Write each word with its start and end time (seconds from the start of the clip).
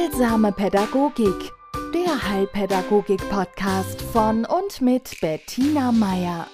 Heilsame 0.00 0.50
Pädagogik, 0.50 1.52
der 1.92 2.30
Heilpädagogik-Podcast 2.30 4.00
von 4.00 4.46
und 4.46 4.80
mit 4.80 5.20
Bettina 5.20 5.92
Meier. 5.92 6.46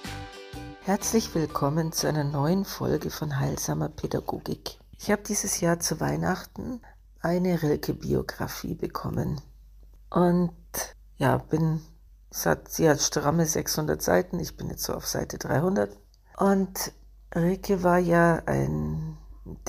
Herzlich 0.81 1.33
willkommen 1.33 1.93
zu 1.93 2.09
einer 2.09 2.25
neuen 2.25 2.65
Folge 2.65 3.09
von 3.09 3.39
Heilsamer 3.39 3.87
Pädagogik. 3.87 4.79
Ich 4.99 5.11
habe 5.11 5.21
dieses 5.23 5.61
Jahr 5.61 5.79
zu 5.79 6.01
Weihnachten 6.01 6.81
eine 7.21 7.63
Rilke-Biografie 7.63 8.75
bekommen. 8.75 9.39
Und 10.09 10.51
ja, 11.15 11.37
bin, 11.37 11.79
hat, 12.43 12.69
sie 12.69 12.89
hat 12.89 12.99
stramme 12.99 13.45
600 13.45 14.01
Seiten, 14.01 14.41
ich 14.41 14.57
bin 14.57 14.69
jetzt 14.69 14.83
so 14.83 14.93
auf 14.93 15.07
Seite 15.07 15.37
300. 15.37 15.97
Und 16.37 16.91
Rilke 17.33 17.81
war 17.81 17.99
ja 17.99 18.41
ein 18.45 19.17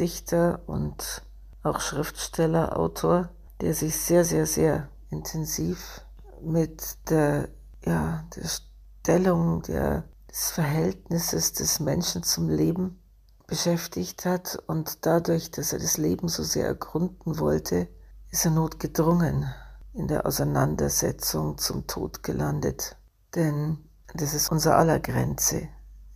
Dichter 0.00 0.62
und 0.66 1.22
auch 1.62 1.78
Schriftsteller, 1.80 2.76
Autor, 2.76 3.30
der 3.60 3.74
sich 3.74 3.96
sehr, 3.96 4.24
sehr, 4.24 4.46
sehr 4.46 4.88
intensiv 5.10 6.02
mit 6.42 6.96
der, 7.10 7.48
ja, 7.84 8.24
der 8.36 8.48
Stellung 8.48 9.62
der, 9.62 10.04
des 10.30 10.50
Verhältnisses 10.50 11.52
des 11.52 11.80
Menschen 11.80 12.22
zum 12.22 12.48
Leben 12.48 13.00
beschäftigt 13.46 14.26
hat 14.26 14.62
und 14.66 15.06
dadurch, 15.06 15.50
dass 15.50 15.72
er 15.72 15.78
das 15.78 15.96
Leben 15.96 16.28
so 16.28 16.42
sehr 16.42 16.66
ergründen 16.66 17.38
wollte, 17.38 17.88
ist 18.30 18.44
er 18.44 18.50
notgedrungen 18.50 19.52
in 19.94 20.06
der 20.06 20.26
Auseinandersetzung 20.26 21.56
zum 21.58 21.86
Tod 21.86 22.22
gelandet. 22.22 22.96
Denn 23.34 23.78
das 24.14 24.34
ist 24.34 24.52
unser 24.52 24.76
aller 24.76 25.00
Grenze. 25.00 25.68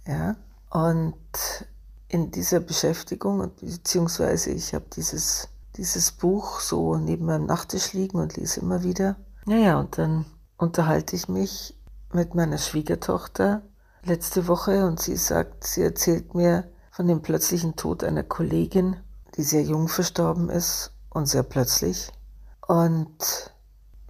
Ja? 0.06 0.36
Und 0.70 1.16
in 2.08 2.30
dieser 2.30 2.60
Beschäftigung, 2.60 3.50
beziehungsweise 3.58 4.50
ich 4.50 4.74
habe 4.74 4.84
dieses, 4.94 5.48
dieses 5.76 6.12
Buch 6.12 6.60
so 6.60 6.96
neben 6.96 7.26
meinem 7.26 7.46
Nachttisch 7.46 7.92
liegen 7.92 8.18
und 8.18 8.36
lese 8.36 8.60
immer 8.60 8.82
wieder. 8.82 9.16
Naja, 9.46 9.78
und 9.78 9.98
dann 9.98 10.24
unterhalte 10.56 11.16
ich 11.16 11.28
mich 11.28 11.76
mit 12.12 12.34
meiner 12.34 12.58
Schwiegertochter 12.58 13.62
letzte 14.04 14.48
Woche 14.48 14.86
und 14.86 15.00
sie 15.00 15.16
sagt, 15.16 15.64
sie 15.64 15.82
erzählt 15.82 16.34
mir 16.34 16.64
von 16.90 17.06
dem 17.06 17.22
plötzlichen 17.22 17.76
Tod 17.76 18.04
einer 18.04 18.22
Kollegin, 18.22 18.96
die 19.36 19.42
sehr 19.42 19.62
jung 19.62 19.88
verstorben 19.88 20.50
ist 20.50 20.92
und 21.10 21.26
sehr 21.26 21.42
plötzlich. 21.42 22.12
Und 22.66 23.52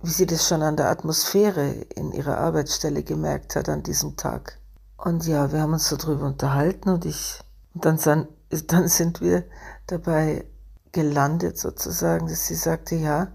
wie 0.03 0.11
sie 0.11 0.27
das 0.27 0.49
schon 0.49 0.63
an 0.63 0.77
der 0.77 0.91
Atmosphäre 0.91 1.71
in 1.95 2.13
ihrer 2.13 2.39
Arbeitsstelle 2.39 3.05
gemerkt 3.05 3.55
hat 3.55 3.69
an 3.69 3.85
diesem 3.85 4.17
Tag. 4.17 4.59
Und 4.97 5.27
ja, 5.27 5.53
wir 5.53 5.61
haben 5.61 5.73
uns 5.73 5.89
darüber 5.89 6.27
unterhalten 6.27 6.89
und 6.89 7.05
ich 7.05 7.41
und 7.75 7.85
dann, 7.85 8.29
dann 8.67 8.89
sind 8.89 9.21
wir 9.21 9.45
dabei 9.87 10.45
gelandet 10.93 11.59
sozusagen, 11.59 12.29
dass 12.29 12.47
sie 12.47 12.55
sagte, 12.55 12.95
ja, 12.95 13.33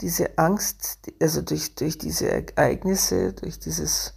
diese 0.00 0.38
Angst, 0.38 1.10
also 1.20 1.42
durch, 1.42 1.74
durch 1.74 1.98
diese 1.98 2.30
Ereignisse, 2.30 3.32
durch 3.32 3.58
dieses, 3.58 4.14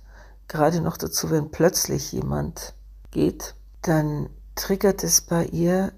gerade 0.48 0.82
noch 0.82 0.98
dazu, 0.98 1.30
wenn 1.30 1.52
plötzlich 1.52 2.12
jemand 2.12 2.74
geht, 3.12 3.56
dann 3.82 4.30
triggert 4.56 5.04
es 5.04 5.22
bei 5.22 5.46
ihr 5.46 5.94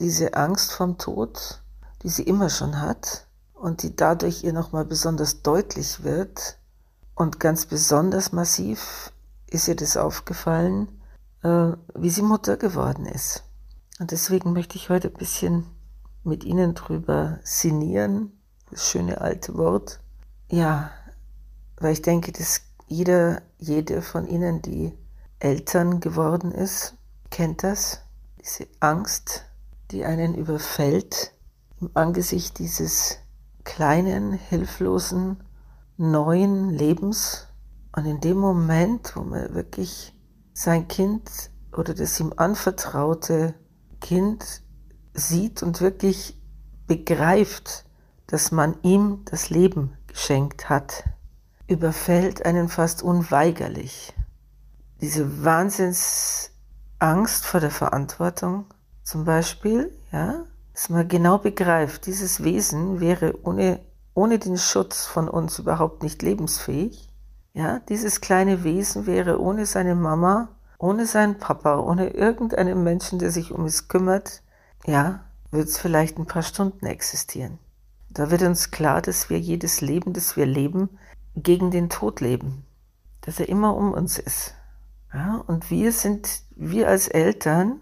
diese 0.00 0.34
Angst 0.34 0.72
vom 0.72 0.98
Tod, 0.98 1.62
die 2.02 2.08
sie 2.08 2.22
immer 2.22 2.50
schon 2.50 2.80
hat 2.80 3.26
und 3.54 3.82
die 3.82 3.96
dadurch 3.96 4.44
ihr 4.44 4.52
nochmal 4.52 4.84
besonders 4.84 5.42
deutlich 5.42 6.02
wird. 6.02 6.58
Und 7.14 7.40
ganz 7.40 7.64
besonders 7.64 8.32
massiv 8.32 9.12
ist 9.48 9.68
ihr 9.68 9.76
das 9.76 9.96
aufgefallen, 9.96 11.00
äh, 11.42 11.72
wie 11.94 12.10
sie 12.10 12.22
Mutter 12.22 12.56
geworden 12.56 13.06
ist. 13.06 13.42
Und 13.98 14.10
deswegen 14.10 14.52
möchte 14.52 14.76
ich 14.76 14.90
heute 14.90 15.08
ein 15.08 15.14
bisschen 15.14 15.66
mit 16.26 16.44
Ihnen 16.44 16.74
drüber 16.74 17.38
sinnieren, 17.44 18.32
das 18.70 18.88
schöne 18.88 19.20
alte 19.20 19.56
Wort. 19.56 20.00
Ja, 20.50 20.90
weil 21.78 21.92
ich 21.92 22.02
denke, 22.02 22.32
dass 22.32 22.62
jeder, 22.86 23.42
jede 23.58 24.02
von 24.02 24.26
Ihnen, 24.26 24.62
die 24.62 24.92
Eltern 25.38 26.00
geworden 26.00 26.52
ist, 26.52 26.94
kennt 27.30 27.62
das, 27.62 28.02
diese 28.40 28.66
Angst, 28.80 29.44
die 29.90 30.04
einen 30.04 30.34
überfällt 30.34 31.32
im 31.80 31.90
Angesicht 31.94 32.58
dieses 32.58 33.18
kleinen, 33.64 34.32
hilflosen, 34.32 35.42
neuen 35.96 36.70
Lebens. 36.70 37.48
Und 37.94 38.06
in 38.06 38.20
dem 38.20 38.38
Moment, 38.38 39.14
wo 39.16 39.22
man 39.22 39.54
wirklich 39.54 40.14
sein 40.54 40.88
Kind 40.88 41.50
oder 41.72 41.94
das 41.94 42.18
ihm 42.18 42.32
anvertraute 42.36 43.54
Kind 44.00 44.62
sieht 45.16 45.62
und 45.62 45.80
wirklich 45.80 46.38
begreift, 46.86 47.84
dass 48.26 48.52
man 48.52 48.76
ihm 48.82 49.22
das 49.24 49.50
Leben 49.50 49.96
geschenkt 50.06 50.68
hat, 50.68 51.04
überfällt 51.66 52.44
einen 52.44 52.68
fast 52.68 53.02
unweigerlich. 53.02 54.14
Diese 55.00 55.44
Wahnsinnsangst 55.44 57.44
vor 57.44 57.60
der 57.60 57.70
Verantwortung 57.70 58.66
zum 59.02 59.24
Beispiel, 59.24 59.92
ja, 60.12 60.44
dass 60.72 60.88
man 60.88 61.08
genau 61.08 61.38
begreift, 61.38 62.06
dieses 62.06 62.44
Wesen 62.44 63.00
wäre 63.00 63.44
ohne, 63.44 63.80
ohne 64.14 64.38
den 64.38 64.58
Schutz 64.58 65.06
von 65.06 65.28
uns 65.28 65.58
überhaupt 65.58 66.02
nicht 66.02 66.22
lebensfähig 66.22 67.06
ja, 67.56 67.78
dieses 67.88 68.20
kleine 68.20 68.64
Wesen 68.64 69.06
wäre 69.06 69.40
ohne 69.40 69.64
seine 69.64 69.94
Mama, 69.94 70.48
ohne 70.78 71.06
seinen 71.06 71.38
Papa, 71.38 71.78
ohne 71.78 72.10
irgendeinen 72.10 72.84
Menschen, 72.84 73.18
der 73.18 73.30
sich 73.30 73.50
um 73.50 73.64
es 73.64 73.88
kümmert, 73.88 74.42
ja, 74.86 75.24
wird 75.50 75.68
es 75.68 75.78
vielleicht 75.78 76.18
ein 76.18 76.26
paar 76.26 76.42
Stunden 76.42 76.86
existieren. 76.86 77.58
Da 78.10 78.30
wird 78.30 78.42
uns 78.42 78.70
klar, 78.70 79.02
dass 79.02 79.28
wir 79.28 79.38
jedes 79.38 79.80
Leben, 79.80 80.12
das 80.12 80.36
wir 80.36 80.46
leben, 80.46 80.98
gegen 81.34 81.70
den 81.70 81.90
Tod 81.90 82.20
leben. 82.20 82.64
Dass 83.20 83.40
er 83.40 83.48
immer 83.48 83.76
um 83.76 83.92
uns 83.92 84.18
ist. 84.18 84.54
Ja, 85.12 85.42
und 85.46 85.70
wir 85.70 85.92
sind, 85.92 86.42
wir 86.54 86.88
als 86.88 87.08
Eltern 87.08 87.80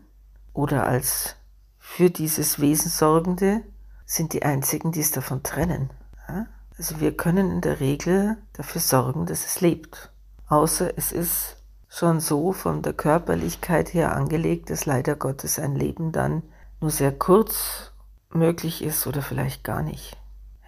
oder 0.53 0.87
als 0.87 1.37
für 1.79 2.11
dieses 2.11 2.61
Wesen 2.61 2.91
Sorgende, 2.91 3.63
sind 4.07 4.33
die 4.33 4.43
Einzigen, 4.43 4.93
die 4.93 5.01
es 5.01 5.11
davon 5.11 5.43
trennen. 5.43 5.91
Ja? 6.29 6.47
Also 6.77 7.01
wir 7.01 7.17
können 7.17 7.51
in 7.51 7.61
der 7.61 7.81
Regel 7.81 8.37
dafür 8.53 8.81
sorgen, 8.81 9.27
dass 9.27 9.45
es 9.47 9.61
lebt. 9.61 10.11
Außer 10.49 10.97
es 10.97 11.13
ist 11.13 11.57
schon 11.89 12.21
so 12.21 12.53
von 12.53 12.83
der 12.83 12.93
Körperlichkeit 12.93 13.95
her 13.95 14.17
angelegt, 14.17 14.71
dass 14.71 14.87
leider 14.87 15.15
Gottes 15.15 15.59
ein 15.59 15.77
Leben 15.77 16.13
dann 16.13 16.43
nur 16.85 16.91
sehr 16.91 17.13
kurz 17.13 17.93
möglich 18.31 18.83
ist 18.83 19.07
oder 19.07 19.23
vielleicht 19.23 19.65
gar 19.65 19.83
nicht. 19.83 20.17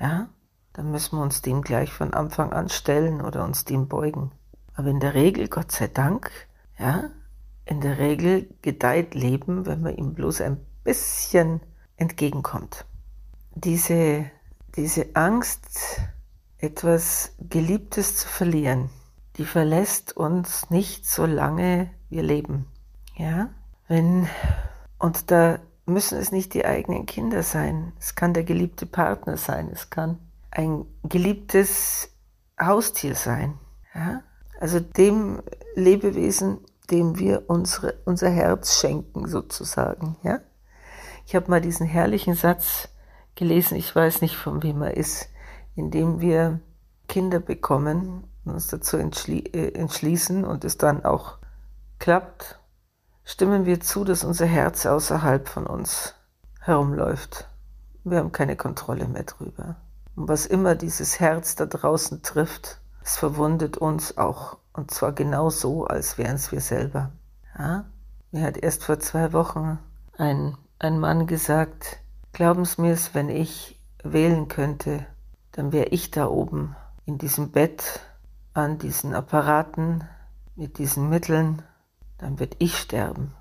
Ja? 0.01 0.29
Dann 0.73 0.91
müssen 0.91 1.19
wir 1.19 1.23
uns 1.23 1.43
dem 1.43 1.63
gleich 1.63 1.93
von 1.93 2.15
Anfang 2.15 2.53
an 2.53 2.69
stellen 2.69 3.21
oder 3.21 3.45
uns 3.45 3.65
dem 3.65 3.87
beugen. 3.87 4.33
Aber 4.75 4.89
in 4.89 4.99
der 5.01 5.15
Regel, 5.15 5.49
Gott 5.49 5.73
sei 5.73 5.89
Dank, 5.89 6.31
ja, 6.79 7.11
in 7.65 7.81
der 7.81 7.99
Regel 7.99 8.49
gedeiht 8.63 9.15
Leben, 9.15 9.67
wenn 9.67 9.83
man 9.83 9.95
ihm 9.97 10.15
bloß 10.15 10.41
ein 10.41 10.59
bisschen 10.85 11.61
entgegenkommt. 11.97 12.87
Diese 13.55 14.31
diese 14.77 15.15
Angst, 15.15 16.01
etwas 16.59 17.35
Geliebtes 17.39 18.17
zu 18.17 18.29
verlieren, 18.29 18.91
die 19.37 19.45
verlässt 19.45 20.17
uns 20.17 20.71
nicht, 20.71 21.07
solange 21.07 21.91
wir 22.09 22.23
leben. 22.23 22.67
Ja? 23.17 23.51
Wenn, 23.89 24.29
und 24.99 25.31
da 25.31 25.59
müssen 25.87 26.19
es 26.19 26.33
nicht 26.33 26.55
die 26.55 26.65
eigenen 26.65 27.07
Kinder 27.07 27.43
sein. 27.43 27.93
Es 27.99 28.15
kann 28.15 28.35
der 28.35 28.45
geliebte 28.45 28.87
Partner 28.87 29.37
sein. 29.37 29.71
Es 29.73 29.89
kann 29.91 30.19
ein 30.51 30.85
geliebtes 31.05 32.11
Haustier 32.61 33.15
sein. 33.15 33.55
Ja? 33.95 34.23
Also 34.61 34.81
dem 34.81 35.43
Lebewesen, 35.75 36.59
dem 36.91 37.19
wir 37.19 37.45
unsere, 37.49 37.95
unser 38.05 38.31
Herz 38.31 38.81
schenken, 38.81 39.29
sozusagen. 39.29 40.17
Ja? 40.23 40.41
Ich 41.27 41.35
habe 41.35 41.51
mal 41.51 41.61
diesen 41.61 41.87
herrlichen 41.87 42.35
Satz 42.35 42.89
gelesen, 43.35 43.77
ich 43.77 43.95
weiß 43.95 44.23
nicht, 44.23 44.37
von 44.37 44.63
wem 44.63 44.83
er 44.83 44.97
ist, 44.97 45.29
indem 45.75 46.21
wir 46.21 46.61
Kinder 47.09 47.39
bekommen, 47.39 48.25
uns 48.45 48.69
dazu 48.69 48.97
entschli 48.97 49.41
äh, 49.53 49.73
entschließen 49.75 50.45
und 50.45 50.65
es 50.65 50.79
dann 50.79 51.05
auch 51.05 51.39
klappt, 51.99 52.61
stimmen 53.27 53.67
wir 53.67 53.81
zu, 53.81 54.05
dass 54.05 54.25
unser 54.25 54.47
Herz 54.47 54.87
außerhalb 54.87 55.47
von 55.47 55.67
uns 55.67 56.15
herumläuft. 56.61 57.47
Wir 58.05 58.19
haben 58.19 58.33
keine 58.33 58.57
Kontrolle 58.57 59.07
mehr 59.07 59.25
drüber. 59.25 59.77
Und 60.15 60.29
was 60.29 60.47
immer 60.47 60.75
dieses 60.75 61.21
Herz 61.21 61.57
da 61.57 61.67
draußen 61.67 62.23
trifft, 62.23 62.81
es 63.05 63.19
verwundet 63.19 63.77
uns 63.77 64.17
auch. 64.17 64.57
Und 64.73 64.91
zwar 64.91 65.13
genauso, 65.13 65.87
als 65.87 66.17
wären 66.17 66.37
es 66.37 66.51
wir 66.51 66.63
selber. 66.63 67.13
Ja? 67.59 67.85
Mir 68.31 68.47
hat 68.47 68.57
erst 68.57 68.85
vor 68.85 68.99
zwei 69.01 69.35
Wochen 69.35 69.79
ein, 70.17 70.57
ein 70.79 70.99
Mann 70.99 71.27
gesagt, 71.27 71.99
Glauben 72.37 72.67
Sie 72.67 72.83
mir, 72.83 72.99
wenn 73.15 73.31
ich 73.31 73.81
wählen 74.03 74.47
könnte, 74.47 75.07
dann 75.53 75.73
wäre 75.73 75.87
ich 75.87 76.11
da 76.11 76.27
oben 76.27 76.77
in 77.07 77.17
diesem 77.17 77.51
Bett 77.51 78.01
an 78.53 78.77
diesen 78.77 79.15
Apparaten 79.15 80.05
mit 80.55 80.77
diesen 80.77 81.09
Mitteln, 81.09 81.63
dann 82.19 82.39
wird 82.39 82.57
ich 82.59 82.77
sterben 82.77 83.35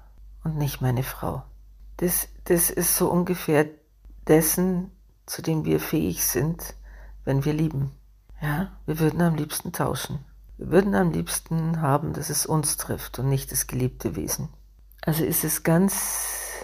und 0.43 0.57
nicht 0.57 0.81
meine 0.81 1.03
Frau. 1.03 1.43
Das, 1.97 2.27
das 2.43 2.69
ist 2.69 2.95
so 2.95 3.09
ungefähr 3.09 3.67
dessen, 4.27 4.91
zu 5.25 5.41
dem 5.41 5.65
wir 5.65 5.79
fähig 5.79 6.25
sind, 6.25 6.75
wenn 7.23 7.45
wir 7.45 7.53
lieben. 7.53 7.91
Ja, 8.41 8.71
wir 8.85 8.99
würden 8.99 9.21
am 9.21 9.35
liebsten 9.35 9.71
tauschen. 9.71 10.19
Wir 10.57 10.71
würden 10.71 10.95
am 10.95 11.11
liebsten 11.11 11.81
haben, 11.81 12.13
dass 12.13 12.29
es 12.29 12.45
uns 12.45 12.77
trifft 12.77 13.19
und 13.19 13.29
nicht 13.29 13.51
das 13.51 13.67
geliebte 13.67 14.15
Wesen. 14.15 14.49
Also 15.01 15.23
ist 15.23 15.43
es 15.43 15.63
ganz 15.63 16.63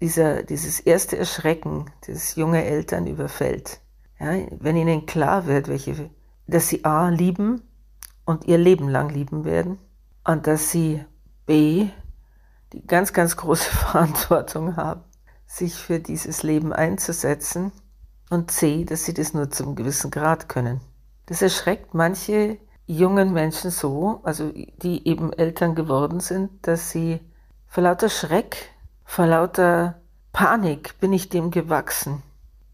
dieser, 0.00 0.42
dieses 0.42 0.80
erste 0.80 1.16
Erschrecken, 1.16 1.86
das 2.06 2.36
junge 2.36 2.64
Eltern 2.64 3.06
überfällt. 3.06 3.80
Ja, 4.18 4.32
wenn 4.60 4.76
ihnen 4.76 5.06
klar 5.06 5.46
wird, 5.46 5.68
welche, 5.68 6.10
dass 6.46 6.68
sie 6.68 6.84
A 6.84 7.08
lieben 7.08 7.62
und 8.24 8.46
ihr 8.46 8.58
Leben 8.58 8.88
lang 8.88 9.08
lieben 9.10 9.44
werden 9.44 9.78
und 10.24 10.46
dass 10.46 10.70
sie 10.70 11.04
B 11.46 11.88
die 12.72 12.86
ganz, 12.86 13.12
ganz 13.12 13.36
große 13.36 13.70
Verantwortung 13.70 14.76
haben, 14.76 15.02
sich 15.46 15.74
für 15.74 16.00
dieses 16.00 16.42
Leben 16.42 16.72
einzusetzen 16.72 17.72
und 18.30 18.50
C, 18.50 18.84
dass 18.84 19.04
sie 19.04 19.14
das 19.14 19.34
nur 19.34 19.50
zum 19.50 19.74
gewissen 19.74 20.10
Grad 20.10 20.48
können. 20.48 20.80
Das 21.26 21.42
erschreckt 21.42 21.94
manche 21.94 22.58
jungen 22.86 23.32
Menschen 23.32 23.70
so, 23.70 24.20
also 24.24 24.50
die 24.50 25.06
eben 25.06 25.32
Eltern 25.32 25.74
geworden 25.74 26.20
sind, 26.20 26.50
dass 26.66 26.90
sie 26.90 27.20
vor 27.68 27.84
lauter 27.84 28.08
Schreck, 28.08 28.70
vor 29.04 29.26
lauter 29.26 30.00
Panik 30.32 30.98
bin 30.98 31.12
ich 31.12 31.28
dem 31.28 31.50
gewachsen. 31.50 32.22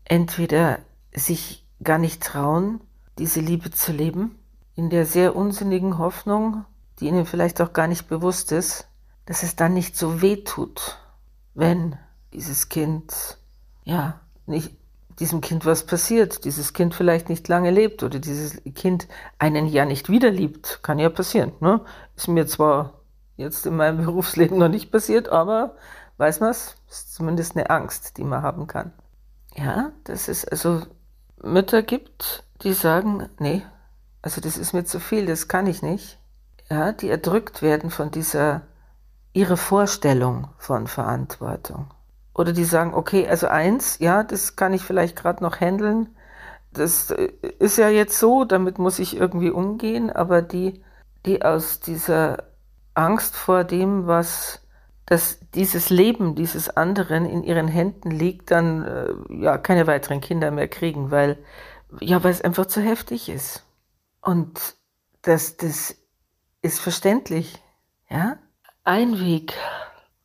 Entweder 0.04 0.78
sich 1.14 1.66
gar 1.82 1.98
nicht 1.98 2.22
trauen, 2.22 2.80
diese 3.18 3.40
Liebe 3.40 3.70
zu 3.70 3.92
leben, 3.92 4.38
in 4.74 4.90
der 4.90 5.06
sehr 5.06 5.36
unsinnigen 5.36 5.98
Hoffnung, 5.98 6.64
die 7.00 7.06
ihnen 7.06 7.26
vielleicht 7.26 7.60
auch 7.60 7.72
gar 7.72 7.86
nicht 7.86 8.08
bewusst 8.08 8.52
ist, 8.52 8.88
dass 9.26 9.42
es 9.42 9.56
dann 9.56 9.74
nicht 9.74 9.96
so 9.96 10.22
weh 10.22 10.42
tut, 10.44 10.98
wenn 11.54 11.96
dieses 12.32 12.68
Kind, 12.68 13.38
ja, 13.84 14.20
nicht, 14.46 14.76
diesem 15.18 15.40
Kind 15.40 15.66
was 15.66 15.84
passiert, 15.84 16.44
dieses 16.44 16.72
Kind 16.72 16.94
vielleicht 16.94 17.28
nicht 17.28 17.48
lange 17.48 17.70
lebt 17.70 18.02
oder 18.02 18.18
dieses 18.18 18.62
Kind 18.74 19.08
einen 19.38 19.66
ja 19.66 19.84
nicht 19.84 20.08
wieder 20.08 20.30
liebt. 20.30 20.80
Kann 20.82 20.98
ja 20.98 21.08
passieren. 21.08 21.52
Ne? 21.60 21.80
Ist 22.14 22.28
mir 22.28 22.46
zwar 22.46 23.02
jetzt 23.36 23.66
in 23.66 23.76
meinem 23.76 23.98
Berufsleben 24.04 24.58
noch 24.58 24.68
nicht 24.68 24.92
passiert, 24.92 25.28
aber 25.28 25.76
weiß 26.18 26.40
man 26.40 26.50
es, 26.50 26.76
ist 26.88 27.14
zumindest 27.14 27.56
eine 27.56 27.70
Angst, 27.70 28.16
die 28.18 28.24
man 28.24 28.42
haben 28.42 28.66
kann. 28.66 28.92
Ja, 29.56 29.92
dass 30.04 30.28
es 30.28 30.44
also 30.44 30.82
Mütter 31.42 31.82
gibt, 31.82 32.44
die 32.62 32.72
sagen, 32.72 33.28
nee, 33.38 33.62
also 34.22 34.40
das 34.40 34.56
ist 34.56 34.72
mir 34.72 34.84
zu 34.84 35.00
viel, 35.00 35.26
das 35.26 35.48
kann 35.48 35.66
ich 35.66 35.82
nicht. 35.82 36.17
Ja, 36.70 36.92
die 36.92 37.08
erdrückt 37.08 37.62
werden 37.62 37.90
von 37.90 38.10
dieser, 38.10 38.62
ihre 39.32 39.56
Vorstellung 39.56 40.48
von 40.58 40.86
Verantwortung. 40.86 41.90
Oder 42.34 42.52
die 42.52 42.64
sagen, 42.64 42.94
okay, 42.94 43.26
also 43.26 43.48
eins, 43.48 43.98
ja, 43.98 44.22
das 44.22 44.56
kann 44.56 44.72
ich 44.72 44.82
vielleicht 44.82 45.16
gerade 45.16 45.42
noch 45.42 45.60
handeln. 45.60 46.14
Das 46.72 47.10
äh, 47.10 47.32
ist 47.58 47.78
ja 47.78 47.88
jetzt 47.88 48.18
so, 48.18 48.44
damit 48.44 48.78
muss 48.78 48.98
ich 48.98 49.16
irgendwie 49.16 49.50
umgehen, 49.50 50.10
aber 50.10 50.42
die, 50.42 50.82
die 51.26 51.42
aus 51.42 51.80
dieser 51.80 52.44
Angst 52.94 53.36
vor 53.36 53.64
dem, 53.64 54.06
was 54.06 54.62
dass 55.08 55.40
dieses 55.54 55.88
Leben 55.88 56.34
dieses 56.34 56.68
anderen 56.68 57.24
in 57.24 57.42
ihren 57.42 57.66
Händen 57.66 58.10
liegt, 58.10 58.50
dann 58.50 58.84
äh, 58.84 59.14
ja 59.42 59.56
keine 59.56 59.86
weiteren 59.86 60.20
Kinder 60.20 60.50
mehr 60.50 60.68
kriegen, 60.68 61.10
weil 61.10 61.38
ja, 62.00 62.22
weil 62.22 62.30
es 62.32 62.42
einfach 62.42 62.66
zu 62.66 62.82
heftig 62.82 63.30
ist. 63.30 63.64
Und 64.20 64.76
das, 65.22 65.56
das 65.56 65.96
ist 66.62 66.80
verständlich, 66.80 67.62
ja. 68.08 68.38
Ein 68.84 69.20
Weg 69.20 69.54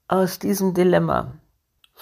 aus 0.08 0.40
diesem 0.40 0.74
Dilemma 0.74 1.34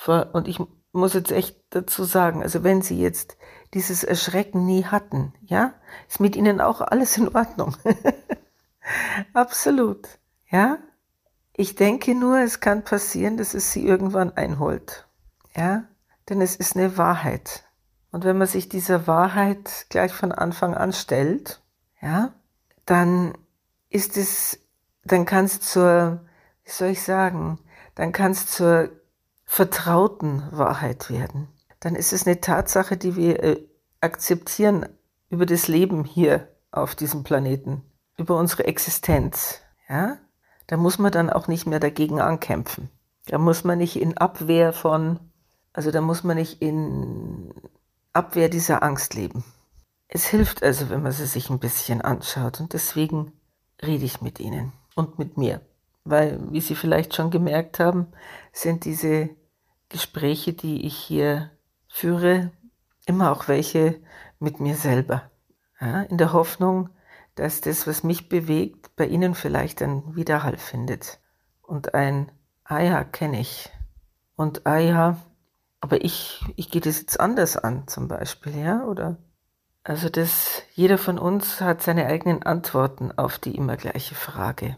und 0.07 0.47
ich 0.47 0.59
muss 0.91 1.13
jetzt 1.13 1.31
echt 1.31 1.57
dazu 1.69 2.03
sagen, 2.03 2.41
also 2.41 2.63
wenn 2.63 2.81
Sie 2.81 2.99
jetzt 2.99 3.37
dieses 3.73 4.03
Erschrecken 4.03 4.65
nie 4.65 4.85
hatten, 4.85 5.33
ja, 5.41 5.73
ist 6.07 6.19
mit 6.19 6.35
Ihnen 6.35 6.59
auch 6.59 6.81
alles 6.81 7.17
in 7.17 7.33
Ordnung. 7.33 7.75
Absolut, 9.33 10.07
ja. 10.49 10.77
Ich 11.55 11.75
denke 11.75 12.15
nur, 12.15 12.39
es 12.39 12.59
kann 12.59 12.83
passieren, 12.83 13.37
dass 13.37 13.53
es 13.53 13.71
Sie 13.71 13.85
irgendwann 13.85 14.35
einholt, 14.35 15.07
ja, 15.55 15.83
denn 16.29 16.41
es 16.41 16.55
ist 16.55 16.75
eine 16.75 16.97
Wahrheit. 16.97 17.65
Und 18.11 18.23
wenn 18.23 18.37
man 18.37 18.47
sich 18.47 18.67
dieser 18.67 19.07
Wahrheit 19.07 19.85
gleich 19.89 20.11
von 20.11 20.31
Anfang 20.31 20.73
an 20.73 20.91
stellt, 20.91 21.61
ja, 22.01 22.33
dann 22.85 23.37
ist 23.91 24.17
es, 24.17 24.59
dann 25.03 25.25
kann 25.25 25.45
es 25.45 25.59
zur, 25.59 26.21
wie 26.63 26.71
soll 26.71 26.89
ich 26.89 27.03
sagen, 27.03 27.59
dann 27.93 28.11
kann 28.11 28.31
es 28.31 28.47
zur 28.47 28.89
vertrauten 29.45 30.43
Wahrheit 30.51 31.09
werden, 31.09 31.49
dann 31.81 31.95
ist 31.95 32.13
es 32.13 32.25
eine 32.25 32.41
Tatsache, 32.41 32.97
die 32.97 33.15
wir 33.15 33.43
äh, 33.43 33.67
akzeptieren 33.99 34.87
über 35.29 35.45
das 35.45 35.67
Leben 35.67 36.05
hier 36.05 36.47
auf 36.71 36.95
diesem 36.95 37.23
Planeten, 37.23 37.83
über 38.17 38.37
unsere 38.37 38.65
Existenz. 38.65 39.59
Ja? 39.89 40.17
Da 40.67 40.77
muss 40.77 40.97
man 40.97 41.11
dann 41.11 41.29
auch 41.29 41.47
nicht 41.47 41.67
mehr 41.67 41.79
dagegen 41.79 42.21
ankämpfen. 42.21 42.89
Da 43.27 43.37
muss 43.37 43.63
man 43.63 43.77
nicht 43.77 43.97
in 43.97 44.17
Abwehr 44.17 44.73
von, 44.73 45.19
also 45.73 45.91
da 45.91 46.01
muss 46.01 46.23
man 46.23 46.37
nicht 46.37 46.61
in 46.61 47.53
Abwehr 48.13 48.49
dieser 48.49 48.83
Angst 48.83 49.13
leben. 49.13 49.43
Es 50.07 50.25
hilft 50.25 50.63
also, 50.63 50.89
wenn 50.89 51.03
man 51.03 51.11
sie 51.11 51.25
sich 51.25 51.49
ein 51.49 51.59
bisschen 51.59 52.01
anschaut 52.01 52.59
und 52.59 52.73
deswegen 52.73 53.33
rede 53.83 54.05
ich 54.05 54.21
mit 54.21 54.39
Ihnen 54.39 54.73
und 54.95 55.19
mit 55.19 55.37
mir. 55.37 55.61
Weil, 56.03 56.39
wie 56.51 56.61
Sie 56.61 56.75
vielleicht 56.75 57.15
schon 57.15 57.29
gemerkt 57.31 57.79
haben, 57.79 58.07
sind 58.53 58.85
diese 58.85 59.29
Gespräche, 59.89 60.53
die 60.53 60.85
ich 60.85 60.97
hier 60.97 61.51
führe, 61.87 62.51
immer 63.05 63.31
auch 63.31 63.47
welche 63.47 64.01
mit 64.39 64.59
mir 64.59 64.75
selber. 64.75 65.29
Ja, 65.79 66.03
in 66.03 66.17
der 66.17 66.33
Hoffnung, 66.33 66.89
dass 67.35 67.61
das, 67.61 67.87
was 67.87 68.03
mich 68.03 68.29
bewegt, 68.29 68.95
bei 68.95 69.05
Ihnen 69.05 69.35
vielleicht 69.35 69.81
einen 69.81 70.15
Widerhall 70.15 70.57
findet. 70.57 71.19
Und 71.61 71.93
ein, 71.93 72.31
ah 72.63 72.79
ja, 72.79 73.03
kenne 73.03 73.39
ich. 73.39 73.69
Und 74.35 74.65
ah 74.65 74.77
ja, 74.77 75.17
aber 75.79 76.03
ich, 76.03 76.43
ich 76.55 76.69
gehe 76.69 76.81
das 76.81 76.99
jetzt 76.99 77.19
anders 77.19 77.57
an, 77.57 77.87
zum 77.87 78.07
Beispiel, 78.07 78.57
ja, 78.57 78.85
oder? 78.85 79.17
Also 79.83 80.09
das, 80.09 80.61
jeder 80.73 80.97
von 80.97 81.17
uns 81.17 81.59
hat 81.59 81.81
seine 81.81 82.05
eigenen 82.05 82.43
Antworten 82.43 83.11
auf 83.17 83.39
die 83.39 83.55
immer 83.55 83.77
gleiche 83.77 84.13
Frage. 84.13 84.77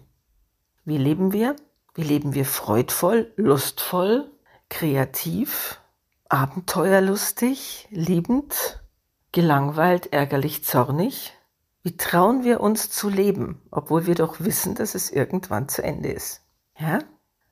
Wie 0.85 0.97
leben 0.97 1.33
wir? 1.33 1.55
Wie 1.93 2.03
leben 2.03 2.33
wir 2.33 2.45
freudvoll, 2.45 3.31
lustvoll, 3.35 4.31
kreativ, 4.69 5.79
abenteuerlustig, 6.29 7.87
liebend, 7.91 8.81
gelangweilt, 9.31 10.13
ärgerlich, 10.13 10.63
zornig? 10.63 11.33
Wie 11.83 11.97
trauen 11.97 12.45
wir 12.45 12.61
uns 12.61 12.89
zu 12.89 13.09
leben, 13.09 13.61
obwohl 13.69 14.05
wir 14.05 14.15
doch 14.15 14.39
wissen, 14.39 14.73
dass 14.73 14.95
es 14.95 15.11
irgendwann 15.11 15.67
zu 15.67 15.83
Ende 15.83 16.11
ist? 16.11 16.41
Ja? 16.79 16.99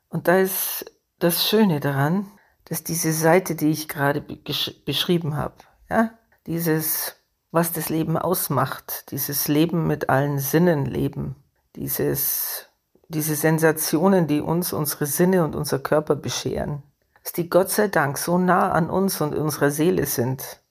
Und 0.07 0.29
da 0.29 0.39
ist 0.39 0.85
das 1.19 1.47
Schöne 1.47 1.81
daran, 1.81 2.31
dass 2.65 2.83
diese 2.83 3.11
Seite, 3.11 3.55
die 3.55 3.69
ich 3.69 3.89
gerade 3.89 4.21
beschrieben 4.21 5.35
habe, 5.35 5.55
ja, 5.89 6.11
dieses, 6.47 7.20
was 7.51 7.74
das 7.74 7.89
Leben 7.89 8.17
ausmacht, 8.17 9.12
dieses 9.12 9.48
Leben 9.48 9.88
mit 9.88 10.10
allen 10.10 10.39
Sinnen 10.39 10.86
leben, 10.86 11.36
dieses, 11.75 12.67
diese 13.10 13.36
Sensationen, 13.36 14.27
die 14.27 14.41
uns 14.41 14.74
unsere 14.74 15.05
Sinne 15.05 15.43
und 15.43 15.55
unser 15.55 15.79
Körper 15.79 16.15
bescheren, 16.15 16.84
dass 17.24 17.34
die 17.34 17.50
Gott 17.50 17.70
sei 17.70 17.88
Dank 17.88 18.17
so 18.17 18.38
nah 18.38 18.72
an 18.72 18.89
uns 18.89 19.22
und 19.22 19.36
unserer 19.36 19.70
Seele 19.70 20.05
sind, 20.05 20.62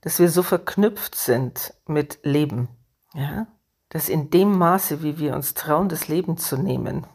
dass 0.00 0.18
wir 0.18 0.28
so 0.28 0.42
verknüpft 0.42 1.14
sind 1.14 1.72
mit 1.86 2.18
Leben. 2.24 2.68
Ja? 3.14 3.46
Dass 3.88 4.08
in 4.08 4.30
dem 4.30 4.58
Maße, 4.58 5.02
wie 5.02 5.18
wir 5.18 5.34
uns 5.34 5.54
trauen, 5.54 5.88
das 5.88 6.08
Leben 6.08 6.36
zu 6.36 6.56
nehmen, 6.56 7.06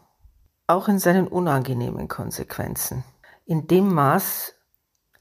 auch 0.66 0.88
in 0.88 0.98
seinen 0.98 1.28
unangenehmen 1.28 2.08
Konsequenzen, 2.08 3.04
in 3.44 3.66
dem 3.66 3.92
Maß 3.92 4.54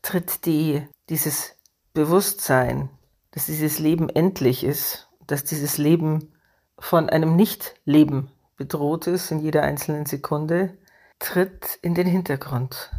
tritt 0.01 0.46
die, 0.46 0.88
dieses 1.10 1.56
Bewusstsein, 1.94 2.89
dass 3.31 3.45
dieses 3.45 3.79
Leben 3.79 4.09
endlich 4.09 4.63
ist, 4.63 5.09
dass 5.27 5.43
dieses 5.43 5.77
Leben 5.77 6.33
von 6.77 7.09
einem 7.09 7.36
Nicht-Leben 7.36 8.31
bedroht 8.55 9.07
ist 9.07 9.31
in 9.31 9.39
jeder 9.39 9.63
einzelnen 9.63 10.05
Sekunde, 10.05 10.77
tritt 11.19 11.77
in 11.81 11.95
den 11.95 12.07
Hintergrund. 12.07 12.91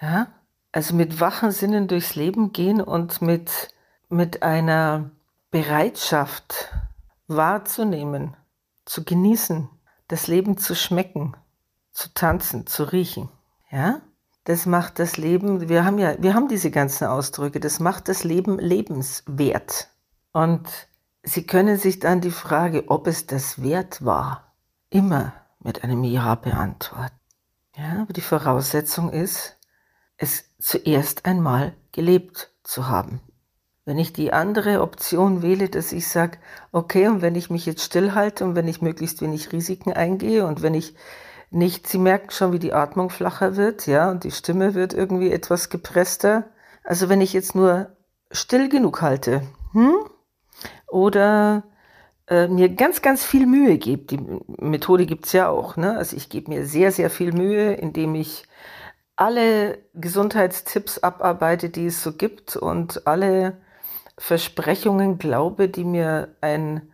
Ja? 0.00 0.28
Also 0.72 0.94
mit 0.94 1.20
wachen 1.20 1.50
Sinnen 1.50 1.88
durchs 1.88 2.14
Leben 2.14 2.52
gehen 2.52 2.80
und 2.80 3.20
mit, 3.20 3.74
mit 4.08 4.42
einer 4.42 5.10
Bereitschaft 5.50 6.70
wahrzunehmen, 7.26 8.36
zu 8.84 9.04
genießen, 9.04 9.68
das 10.08 10.26
Leben 10.26 10.56
zu 10.56 10.74
schmecken, 10.74 11.36
zu 11.92 12.12
tanzen, 12.14 12.66
zu 12.66 12.84
riechen. 12.84 13.28
Ja? 13.70 14.00
Das 14.44 14.66
macht 14.66 14.98
das 14.98 15.16
Leben, 15.16 15.68
wir 15.68 15.84
haben 15.84 15.98
ja, 15.98 16.14
wir 16.18 16.34
haben 16.34 16.48
diese 16.48 16.70
ganzen 16.70 17.06
Ausdrücke, 17.06 17.60
das 17.60 17.78
macht 17.78 18.08
das 18.08 18.24
Leben 18.24 18.58
lebenswert. 18.58 19.88
Und 20.32 20.68
Sie 21.24 21.46
können 21.46 21.78
sich 21.78 22.00
dann 22.00 22.20
die 22.20 22.32
Frage, 22.32 22.84
ob 22.88 23.06
es 23.06 23.26
das 23.26 23.62
wert 23.62 24.04
war, 24.04 24.52
immer 24.90 25.32
mit 25.60 25.84
einem 25.84 26.02
Ja 26.02 26.34
beantworten. 26.34 27.14
Ja, 27.76 28.02
aber 28.02 28.12
die 28.12 28.20
Voraussetzung 28.20 29.12
ist, 29.12 29.56
es 30.16 30.44
zuerst 30.58 31.24
einmal 31.24 31.74
gelebt 31.92 32.50
zu 32.64 32.88
haben. 32.88 33.20
Wenn 33.84 33.98
ich 33.98 34.12
die 34.12 34.32
andere 34.32 34.82
Option 34.82 35.42
wähle, 35.42 35.68
dass 35.68 35.92
ich 35.92 36.08
sage, 36.08 36.38
okay, 36.72 37.08
und 37.08 37.22
wenn 37.22 37.34
ich 37.36 37.50
mich 37.50 37.66
jetzt 37.66 37.84
stillhalte 37.84 38.44
und 38.44 38.54
wenn 38.56 38.68
ich 38.68 38.82
möglichst 38.82 39.22
wenig 39.22 39.52
Risiken 39.52 39.92
eingehe 39.92 40.46
und 40.46 40.62
wenn 40.62 40.74
ich 40.74 40.94
nicht, 41.54 41.86
Sie 41.86 41.98
merken 41.98 42.30
schon, 42.30 42.52
wie 42.52 42.58
die 42.58 42.72
Atmung 42.72 43.10
flacher 43.10 43.56
wird, 43.56 43.86
ja, 43.86 44.10
und 44.10 44.24
die 44.24 44.30
Stimme 44.30 44.74
wird 44.74 44.94
irgendwie 44.94 45.30
etwas 45.30 45.68
gepresster. 45.70 46.44
Also 46.84 47.08
wenn 47.08 47.20
ich 47.20 47.32
jetzt 47.32 47.54
nur 47.54 47.96
still 48.30 48.68
genug 48.68 49.02
halte, 49.02 49.42
hm? 49.72 49.94
oder 50.88 51.64
äh, 52.28 52.48
mir 52.48 52.68
ganz, 52.70 53.02
ganz 53.02 53.24
viel 53.24 53.46
Mühe 53.46 53.78
gebe, 53.78 54.04
die 54.04 54.20
Methode 54.58 55.06
gibt's 55.06 55.32
ja 55.32 55.48
auch, 55.48 55.76
ne? 55.76 55.96
Also 55.96 56.16
ich 56.16 56.28
gebe 56.28 56.50
mir 56.50 56.66
sehr, 56.66 56.92
sehr 56.92 57.10
viel 57.10 57.32
Mühe, 57.32 57.74
indem 57.74 58.14
ich 58.14 58.44
alle 59.16 59.78
Gesundheitstipps 59.94 60.98
abarbeite, 60.98 61.70
die 61.70 61.86
es 61.86 62.02
so 62.02 62.12
gibt 62.12 62.56
und 62.56 63.06
alle 63.06 63.58
Versprechungen 64.18 65.18
glaube, 65.18 65.68
die 65.68 65.84
mir 65.84 66.36
ein 66.40 66.91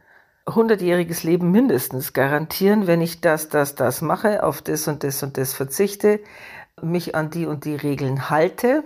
hundertjähriges 0.54 1.22
Leben 1.22 1.50
mindestens 1.50 2.12
garantieren, 2.12 2.86
wenn 2.86 3.00
ich 3.00 3.20
das, 3.20 3.48
das, 3.48 3.74
das 3.74 4.00
mache, 4.00 4.42
auf 4.42 4.62
das 4.62 4.88
und 4.88 5.04
das 5.04 5.22
und 5.22 5.36
das 5.36 5.54
verzichte, 5.54 6.20
mich 6.82 7.14
an 7.14 7.30
die 7.30 7.46
und 7.46 7.64
die 7.64 7.74
Regeln 7.74 8.30
halte, 8.30 8.84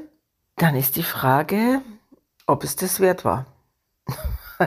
dann 0.56 0.76
ist 0.76 0.96
die 0.96 1.02
Frage, 1.02 1.82
ob 2.46 2.64
es 2.64 2.76
das 2.76 3.00
wert 3.00 3.24
war. 3.24 3.46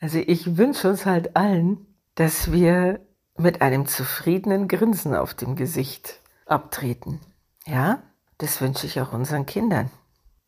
also 0.00 0.18
ich 0.18 0.56
wünsche 0.56 0.88
uns 0.88 1.06
halt 1.06 1.36
allen, 1.36 1.86
dass 2.14 2.52
wir 2.52 3.00
mit 3.36 3.62
einem 3.62 3.86
zufriedenen 3.86 4.68
Grinsen 4.68 5.14
auf 5.14 5.34
dem 5.34 5.56
Gesicht 5.56 6.20
abtreten. 6.46 7.20
Ja, 7.66 8.02
das 8.38 8.60
wünsche 8.60 8.86
ich 8.86 9.00
auch 9.00 9.12
unseren 9.12 9.46
Kindern. 9.46 9.90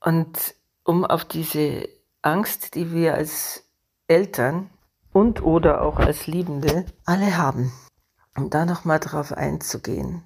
Und 0.00 0.54
um 0.84 1.04
auf 1.04 1.24
diese 1.24 1.88
Angst, 2.22 2.74
die 2.74 2.92
wir 2.92 3.14
als 3.14 3.64
Eltern 4.06 4.68
und 5.14 5.42
oder 5.42 5.80
auch 5.80 5.98
als 5.98 6.26
Liebende 6.26 6.84
alle 7.06 7.38
haben, 7.38 7.72
um 8.36 8.50
da 8.50 8.66
nochmal 8.66 8.98
drauf 8.98 9.32
einzugehen. 9.32 10.24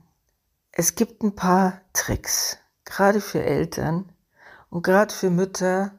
Es 0.72 0.94
gibt 0.94 1.22
ein 1.22 1.36
paar 1.36 1.82
Tricks, 1.92 2.56
gerade 2.84 3.20
für 3.20 3.42
Eltern 3.42 4.10
und 4.70 4.82
gerade 4.82 5.14
für 5.14 5.28
Mütter. 5.30 5.92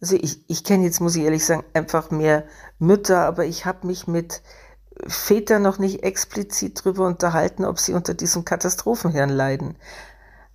Also 0.00 0.16
ich, 0.16 0.44
ich 0.50 0.64
kenne 0.64 0.84
jetzt, 0.84 1.00
muss 1.00 1.14
ich 1.14 1.22
ehrlich 1.22 1.46
sagen, 1.46 1.64
einfach 1.72 2.10
mehr 2.10 2.44
Mütter, 2.80 3.20
aber 3.20 3.46
ich 3.46 3.64
habe 3.64 3.86
mich 3.86 4.08
mit 4.08 4.42
Vätern 5.06 5.62
noch 5.62 5.78
nicht 5.78 6.02
explizit 6.02 6.80
darüber 6.80 7.06
unterhalten, 7.06 7.64
ob 7.64 7.78
sie 7.78 7.94
unter 7.94 8.12
diesem 8.12 8.44
Katastrophenhirn 8.44 9.30
leiden. 9.30 9.76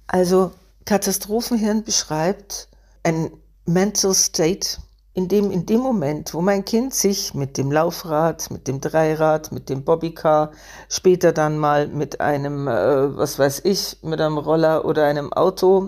Also 0.07 0.51
Katastrophenhirn 0.85 1.83
beschreibt 1.85 2.67
ein 3.03 3.31
Mental 3.65 4.13
State, 4.13 4.79
in 5.17 5.27
dem 5.27 5.49
in 5.49 5.65
dem 5.65 5.79
Moment, 5.79 6.35
wo 6.35 6.41
mein 6.41 6.63
Kind 6.63 6.93
sich 6.93 7.33
mit 7.33 7.57
dem 7.57 7.71
Laufrad, 7.71 8.51
mit 8.51 8.67
dem 8.67 8.81
Dreirad, 8.81 9.51
mit 9.51 9.67
dem 9.67 9.83
Bobbycar, 9.83 10.51
später 10.89 11.31
dann 11.31 11.57
mal 11.57 11.87
mit 11.87 12.21
einem, 12.21 12.67
äh, 12.67 13.17
was 13.17 13.39
weiß 13.39 13.61
ich, 13.65 13.97
mit 14.03 14.21
einem 14.21 14.37
Roller 14.37 14.85
oder 14.85 15.05
einem 15.05 15.33
Auto 15.33 15.87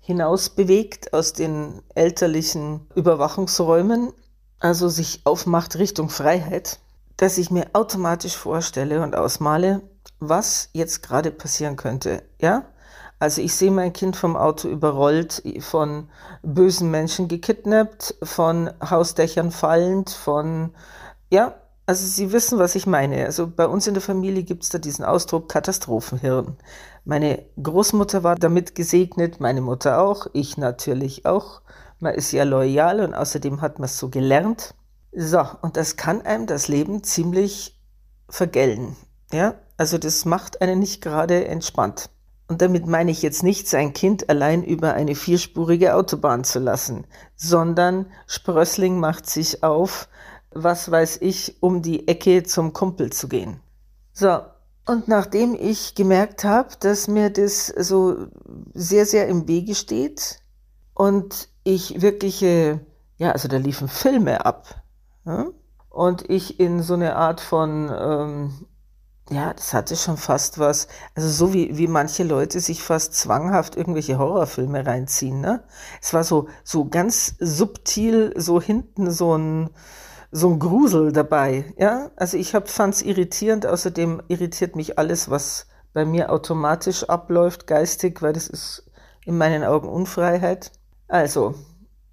hinaus 0.00 0.48
bewegt 0.48 1.12
aus 1.12 1.32
den 1.32 1.82
elterlichen 1.94 2.80
Überwachungsräumen, 2.96 4.12
also 4.58 4.88
sich 4.88 5.20
aufmacht 5.22 5.78
Richtung 5.78 6.08
Freiheit, 6.08 6.80
dass 7.16 7.38
ich 7.38 7.52
mir 7.52 7.66
automatisch 7.74 8.36
vorstelle 8.36 9.04
und 9.04 9.14
ausmale, 9.14 9.82
was 10.18 10.70
jetzt 10.72 11.00
gerade 11.00 11.30
passieren 11.30 11.76
könnte. 11.76 12.24
Ja? 12.40 12.64
Also 13.24 13.40
ich 13.40 13.54
sehe 13.54 13.70
mein 13.70 13.94
Kind 13.94 14.16
vom 14.16 14.36
Auto 14.36 14.68
überrollt, 14.68 15.42
von 15.60 16.10
bösen 16.42 16.90
Menschen 16.90 17.26
gekidnappt, 17.26 18.16
von 18.22 18.68
Hausdächern 18.82 19.50
fallend, 19.50 20.10
von, 20.10 20.74
ja, 21.30 21.54
also 21.86 22.06
Sie 22.06 22.32
wissen, 22.32 22.58
was 22.58 22.74
ich 22.74 22.86
meine. 22.86 23.24
Also 23.24 23.46
bei 23.46 23.66
uns 23.66 23.86
in 23.86 23.94
der 23.94 24.02
Familie 24.02 24.42
gibt 24.42 24.64
es 24.64 24.68
da 24.68 24.76
diesen 24.76 25.06
Ausdruck 25.06 25.48
Katastrophenhirn. 25.48 26.58
Meine 27.06 27.46
Großmutter 27.62 28.24
war 28.24 28.34
damit 28.34 28.74
gesegnet, 28.74 29.40
meine 29.40 29.62
Mutter 29.62 30.02
auch, 30.02 30.26
ich 30.34 30.58
natürlich 30.58 31.24
auch. 31.24 31.62
Man 32.00 32.12
ist 32.12 32.30
ja 32.30 32.44
loyal 32.44 33.00
und 33.00 33.14
außerdem 33.14 33.62
hat 33.62 33.78
man 33.78 33.86
es 33.86 33.96
so 33.96 34.10
gelernt. 34.10 34.74
So, 35.12 35.42
und 35.62 35.78
das 35.78 35.96
kann 35.96 36.20
einem 36.20 36.46
das 36.46 36.68
Leben 36.68 37.02
ziemlich 37.02 37.80
vergällen. 38.28 38.96
Ja, 39.32 39.54
also 39.78 39.96
das 39.96 40.26
macht 40.26 40.60
einen 40.60 40.78
nicht 40.78 41.00
gerade 41.00 41.46
entspannt. 41.46 42.10
Und 42.46 42.60
damit 42.60 42.86
meine 42.86 43.10
ich 43.10 43.22
jetzt 43.22 43.42
nicht, 43.42 43.68
sein 43.68 43.94
Kind 43.94 44.28
allein 44.28 44.62
über 44.62 44.94
eine 44.94 45.14
vierspurige 45.14 45.94
Autobahn 45.94 46.44
zu 46.44 46.58
lassen, 46.58 47.06
sondern 47.36 48.06
Sprössling 48.26 49.00
macht 49.00 49.28
sich 49.28 49.62
auf, 49.62 50.08
was 50.52 50.90
weiß 50.90 51.18
ich, 51.22 51.56
um 51.60 51.82
die 51.82 52.06
Ecke 52.06 52.42
zum 52.42 52.72
Kumpel 52.72 53.10
zu 53.10 53.28
gehen. 53.28 53.60
So, 54.12 54.40
und 54.86 55.08
nachdem 55.08 55.54
ich 55.54 55.94
gemerkt 55.94 56.44
habe, 56.44 56.68
dass 56.80 57.08
mir 57.08 57.30
das 57.30 57.68
so 57.68 58.26
sehr, 58.74 59.06
sehr 59.06 59.28
im 59.28 59.48
Wege 59.48 59.74
steht 59.74 60.40
und 60.92 61.48
ich 61.64 62.02
wirkliche, 62.02 62.80
ja, 63.16 63.32
also 63.32 63.48
da 63.48 63.56
liefen 63.56 63.88
Filme 63.88 64.44
ab, 64.44 64.82
ja? 65.24 65.46
Und 65.88 66.28
ich 66.28 66.58
in 66.58 66.82
so 66.82 66.94
eine 66.94 67.14
Art 67.16 67.40
von, 67.40 67.90
ähm, 67.96 68.66
ja, 69.30 69.54
das 69.54 69.72
hatte 69.72 69.96
schon 69.96 70.18
fast 70.18 70.58
was, 70.58 70.86
also 71.14 71.28
so 71.28 71.54
wie, 71.54 71.78
wie 71.78 71.86
manche 71.86 72.24
Leute 72.24 72.60
sich 72.60 72.82
fast 72.82 73.14
zwanghaft 73.14 73.74
irgendwelche 73.76 74.18
Horrorfilme 74.18 74.84
reinziehen, 74.84 75.40
ne? 75.40 75.64
Es 76.02 76.12
war 76.12 76.24
so, 76.24 76.48
so 76.62 76.84
ganz 76.84 77.34
subtil, 77.38 78.34
so 78.36 78.60
hinten 78.60 79.10
so 79.10 79.36
ein, 79.36 79.70
so 80.30 80.50
ein 80.50 80.58
Grusel 80.58 81.12
dabei, 81.12 81.72
ja? 81.78 82.10
Also 82.16 82.36
ich 82.36 82.54
hab, 82.54 82.68
fand's 82.68 83.00
irritierend, 83.00 83.66
außerdem 83.66 84.22
irritiert 84.28 84.76
mich 84.76 84.98
alles, 84.98 85.30
was 85.30 85.68
bei 85.94 86.04
mir 86.04 86.30
automatisch 86.30 87.04
abläuft, 87.04 87.66
geistig, 87.66 88.20
weil 88.20 88.34
das 88.34 88.48
ist 88.48 88.90
in 89.24 89.38
meinen 89.38 89.64
Augen 89.64 89.88
Unfreiheit. 89.88 90.70
Also, 91.08 91.54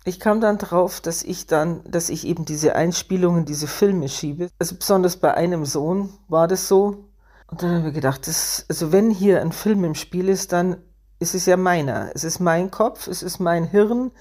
ich 0.04 0.20
kam 0.20 0.42
dann 0.42 0.58
drauf, 0.58 1.00
dass 1.00 1.24
ich 1.24 1.46
dann, 1.46 1.82
dass 1.90 2.10
ich 2.10 2.26
eben 2.26 2.46
diese 2.46 2.76
Einspielungen, 2.76 3.46
diese 3.46 3.68
Filme 3.68 4.10
schiebe. 4.10 4.50
Also 4.58 4.76
besonders 4.76 5.18
bei 5.18 5.34
einem 5.34 5.66
Sohn 5.66 6.10
war 6.28 6.48
das 6.48 6.68
so. 6.68 7.06
Und 7.48 7.62
dann 7.62 7.78
habe 7.78 7.90
ich 7.90 7.94
gedacht, 7.94 8.28
das, 8.28 8.66
also 8.68 8.92
wenn 8.92 9.12
hier 9.12 9.42
ein 9.42 9.52
Film 9.52 9.84
im 9.84 9.96
Spiel 9.96 10.30
ist, 10.30 10.54
dann 10.54 10.78
ist 11.20 11.36
es 11.36 11.46
ja 11.46 11.56
meiner. 11.56 12.10
Es 12.16 12.24
ist 12.24 12.40
mein 12.40 12.72
Kopf, 12.72 13.08
es 13.08 13.22
ist 13.22 13.40
mein 13.40 13.66
Hirn, 13.66 14.12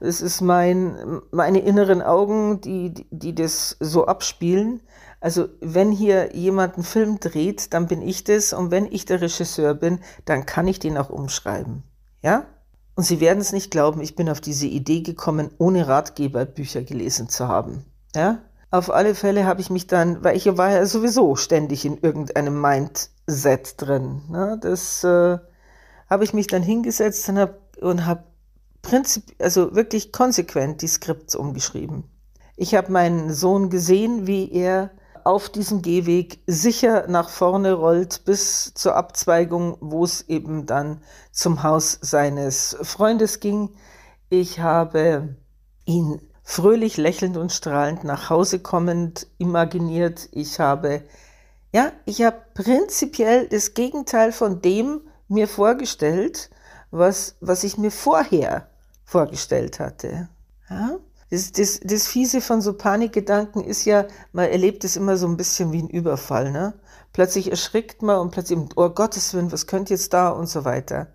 es 0.00 0.22
ist 0.22 0.40
mein, 0.40 1.20
meine 1.30 1.58
inneren 1.58 2.00
Augen, 2.00 2.62
die, 2.62 3.06
die 3.10 3.34
das 3.34 3.76
so 3.80 4.06
abspielen. 4.06 4.82
Also 5.20 5.48
wenn 5.60 5.90
hier 5.90 6.34
jemand 6.34 6.74
einen 6.74 6.84
Film 6.84 7.20
dreht, 7.20 7.74
dann 7.74 7.88
bin 7.88 8.00
ich 8.00 8.24
das. 8.24 8.54
Und 8.54 8.70
wenn 8.70 8.86
ich 8.86 9.04
der 9.04 9.20
Regisseur 9.20 9.74
bin, 9.74 10.00
dann 10.24 10.46
kann 10.46 10.66
ich 10.66 10.78
den 10.78 10.96
auch 10.96 11.10
umschreiben. 11.10 11.82
Ja? 12.22 12.46
Und 12.96 13.04
Sie 13.04 13.20
werden 13.20 13.40
es 13.40 13.52
nicht 13.52 13.70
glauben, 13.70 14.00
ich 14.00 14.16
bin 14.16 14.28
auf 14.28 14.40
diese 14.40 14.66
Idee 14.66 15.02
gekommen, 15.02 15.50
ohne 15.58 15.86
Ratgeberbücher 15.86 16.82
gelesen 16.82 17.28
zu 17.28 17.46
haben. 17.46 17.84
Ja? 18.14 18.38
Auf 18.70 18.90
alle 18.90 19.14
Fälle 19.14 19.44
habe 19.44 19.60
ich 19.60 19.70
mich 19.70 19.86
dann, 19.86 20.24
weil 20.24 20.36
ich 20.36 20.46
war 20.56 20.70
ja 20.70 20.86
sowieso 20.86 21.36
ständig 21.36 21.84
in 21.84 21.98
irgendeinem 21.98 22.60
Mindset 22.60 23.74
drin. 23.80 24.22
Ne? 24.30 24.58
Das 24.60 25.04
äh, 25.04 25.38
habe 26.08 26.24
ich 26.24 26.32
mich 26.32 26.46
dann 26.46 26.62
hingesetzt 26.62 27.28
und 27.28 27.38
habe 27.38 27.58
und 27.80 28.06
hab 28.06 28.24
also 29.38 29.74
wirklich 29.74 30.12
konsequent 30.12 30.80
die 30.80 30.88
Skripts 30.88 31.34
umgeschrieben. 31.34 32.04
Ich 32.56 32.74
habe 32.74 32.90
meinen 32.90 33.32
Sohn 33.32 33.68
gesehen, 33.68 34.26
wie 34.26 34.50
er 34.50 34.90
auf 35.26 35.48
diesem 35.48 35.82
Gehweg 35.82 36.38
sicher 36.46 37.08
nach 37.08 37.28
vorne 37.28 37.72
rollt 37.72 38.24
bis 38.24 38.72
zur 38.74 38.94
Abzweigung, 38.94 39.76
wo 39.80 40.04
es 40.04 40.22
eben 40.28 40.66
dann 40.66 41.02
zum 41.32 41.64
Haus 41.64 41.98
seines 42.00 42.76
Freundes 42.82 43.40
ging. 43.40 43.70
Ich 44.28 44.60
habe 44.60 45.34
ihn 45.84 46.20
fröhlich 46.44 46.96
lächelnd 46.96 47.36
und 47.36 47.50
strahlend 47.50 48.04
nach 48.04 48.30
Hause 48.30 48.60
kommend 48.60 49.26
imaginiert. 49.38 50.28
Ich 50.30 50.60
habe, 50.60 51.02
ja, 51.72 51.90
ich 52.04 52.22
habe 52.22 52.40
prinzipiell 52.54 53.48
das 53.48 53.74
Gegenteil 53.74 54.30
von 54.30 54.62
dem 54.62 55.00
mir 55.26 55.48
vorgestellt, 55.48 56.50
was, 56.92 57.34
was 57.40 57.64
ich 57.64 57.78
mir 57.78 57.90
vorher 57.90 58.68
vorgestellt 59.04 59.80
hatte. 59.80 60.28
Ja? 60.70 60.98
Das, 61.30 61.52
das, 61.52 61.80
das 61.82 62.06
Fiese 62.06 62.40
von 62.40 62.60
so 62.60 62.74
Panikgedanken 62.74 63.64
ist 63.64 63.84
ja, 63.84 64.06
man 64.32 64.48
erlebt 64.48 64.84
es 64.84 64.96
immer 64.96 65.16
so 65.16 65.26
ein 65.26 65.36
bisschen 65.36 65.72
wie 65.72 65.82
ein 65.82 65.88
Überfall, 65.88 66.52
ne? 66.52 66.74
Plötzlich 67.12 67.50
erschrickt 67.50 68.02
man 68.02 68.18
und 68.18 68.30
plötzlich, 68.30 68.58
oh 68.76 68.90
Gottes 68.90 69.34
Willen, 69.34 69.50
was 69.50 69.66
könnte 69.66 69.94
jetzt 69.94 70.12
da 70.12 70.28
und 70.28 70.48
so 70.48 70.64
weiter. 70.64 71.08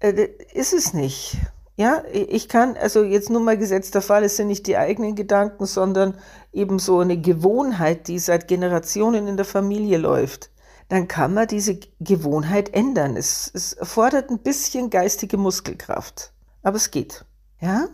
Äh, 0.00 0.28
ist 0.54 0.72
es 0.72 0.94
nicht. 0.94 1.36
Ja, 1.76 2.02
ich 2.12 2.48
kann, 2.48 2.76
also 2.76 3.04
jetzt 3.04 3.30
nur 3.30 3.40
mal 3.40 3.56
gesetzter 3.56 4.02
Fall, 4.02 4.24
es 4.24 4.36
sind 4.36 4.48
nicht 4.48 4.66
die 4.66 4.76
eigenen 4.76 5.14
Gedanken, 5.14 5.64
sondern 5.64 6.18
eben 6.52 6.80
so 6.80 6.98
eine 6.98 7.20
Gewohnheit, 7.20 8.08
die 8.08 8.18
seit 8.18 8.48
Generationen 8.48 9.28
in 9.28 9.36
der 9.36 9.46
Familie 9.46 9.98
läuft. 9.98 10.50
Dann 10.88 11.06
kann 11.06 11.34
man 11.34 11.46
diese 11.46 11.78
Gewohnheit 12.00 12.74
ändern. 12.74 13.16
Es, 13.16 13.50
es 13.54 13.74
erfordert 13.74 14.30
ein 14.30 14.38
bisschen 14.38 14.90
geistige 14.90 15.36
Muskelkraft. 15.36 16.32
Aber 16.62 16.76
es 16.76 16.90
geht. 16.90 17.24
Ja? 17.60 17.88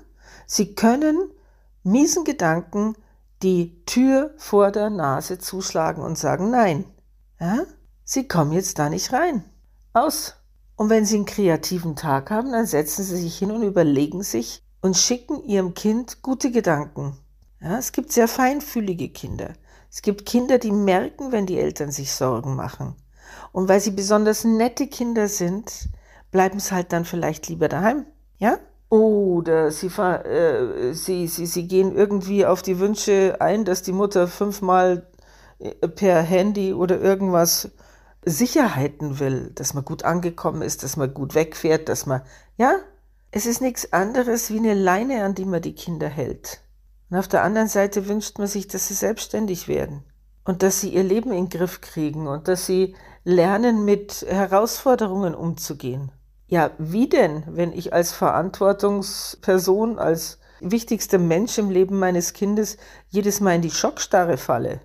Sie 0.47 0.75
können 0.75 1.31
miesen 1.85 2.25
Gedanken 2.25 2.97
die 3.43 3.85
Tür 3.85 4.35
vor 4.37 4.73
der 4.73 4.91
Nase 4.91 5.39
zuschlagen 5.39 6.03
und 6.03 6.19
sagen 6.19 6.51
Nein. 6.51 6.85
Ja? 7.39 7.65
Sie 8.05 8.27
kommen 8.27 8.53
jetzt 8.53 8.79
da 8.79 8.89
nicht 8.89 9.13
rein. 9.13 9.45
Aus. 9.93 10.35
Und 10.77 10.91
wenn 10.91 11.05
Sie 11.05 11.17
einen 11.17 11.25
kreativen 11.25 11.95
Tag 11.95 12.31
haben, 12.31 12.51
dann 12.51 12.67
setzen 12.67 13.05
Sie 13.05 13.17
sich 13.17 13.39
hin 13.39 13.53
und 13.53 13.63
überlegen 13.63 14.23
sich 14.23 14.63
und 14.81 14.97
schicken 14.97 15.45
Ihrem 15.45 15.75
Kind 15.75 16.23
gute 16.23 16.51
Gedanken. 16.51 17.17
Ja, 17.61 17.79
es 17.79 17.93
gibt 17.93 18.13
sehr 18.13 18.29
feinfühlige 18.29 19.09
Kinder. 19.09 19.53
Es 19.91 20.03
gibt 20.03 20.27
Kinder, 20.27 20.59
die 20.59 20.73
merken, 20.73 21.31
wenn 21.31 21.47
die 21.47 21.59
Eltern 21.59 21.93
sich 21.93 22.13
Sorgen 22.13 22.57
machen. 22.57 22.97
Und 23.53 23.69
weil 23.69 23.81
sie 23.81 23.93
besonders 23.93 24.45
nette 24.45 24.89
Kinder 24.89 25.29
sind, 25.29 25.89
bleiben 26.33 26.59
sie 26.59 26.75
halt 26.75 26.93
dann 26.93 27.05
vielleicht 27.05 27.49
lieber 27.49 27.69
daheim. 27.69 28.05
Ja? 28.39 28.59
Oder 28.95 29.73
sie, 29.73 29.89
äh, 29.89 30.93
sie, 30.93 31.27
sie, 31.27 31.47
sie 31.47 31.67
gehen 31.67 31.97
irgendwie 31.97 32.47
auf 32.47 32.63
die 32.63 32.79
Wünsche 32.79 33.39
ein, 33.41 33.65
dass 33.65 33.83
die 33.83 33.91
Mutter 33.91 34.29
fünfmal 34.29 35.09
äh, 35.59 35.89
per 35.89 36.23
Handy 36.23 36.73
oder 36.73 37.01
irgendwas 37.01 37.73
Sicherheiten 38.25 39.19
will, 39.19 39.51
dass 39.57 39.75
man 39.75 39.85
gut 39.85 40.05
angekommen 40.05 40.63
ist, 40.63 40.85
dass 40.85 40.97
man 40.97 41.13
gut 41.13 41.35
wegfährt, 41.35 41.89
dass 41.89 42.07
man, 42.07 42.23
ja, 42.57 42.77
es 43.33 43.47
ist 43.47 43.61
nichts 43.61 43.93
anderes 43.93 44.53
wie 44.53 44.59
eine 44.59 44.75
Leine, 44.75 45.25
an 45.25 45.35
die 45.35 45.45
man 45.45 45.61
die 45.61 45.75
Kinder 45.75 46.07
hält. 46.09 46.61
Und 47.11 47.17
auf 47.17 47.27
der 47.27 47.43
anderen 47.43 47.67
Seite 47.67 48.07
wünscht 48.07 48.39
man 48.39 48.47
sich, 48.47 48.69
dass 48.69 48.87
sie 48.87 48.95
selbstständig 48.95 49.67
werden 49.67 50.05
und 50.45 50.63
dass 50.63 50.81
sie 50.81 50.91
ihr 50.91 51.03
Leben 51.03 51.33
in 51.33 51.47
den 51.47 51.59
Griff 51.59 51.81
kriegen 51.81 52.29
und 52.29 52.47
dass 52.47 52.67
sie 52.67 52.95
lernen, 53.25 53.85
mit 53.85 54.25
Herausforderungen 54.29 55.35
umzugehen. 55.35 56.13
Ja, 56.47 56.71
wie 56.79 57.09
denn, 57.09 57.45
wenn 57.47 57.73
ich 57.73 57.93
als 57.93 58.13
Verantwortungsperson, 58.13 59.99
als 59.99 60.39
wichtigster 60.61 61.19
Mensch 61.19 61.59
im 61.59 61.71
Leben 61.71 61.99
meines 61.99 62.33
Kindes 62.33 62.77
jedes 63.09 63.41
Mal 63.41 63.57
in 63.57 63.63
die 63.63 63.71
Schockstarre 63.71 64.37
falle? 64.37 64.81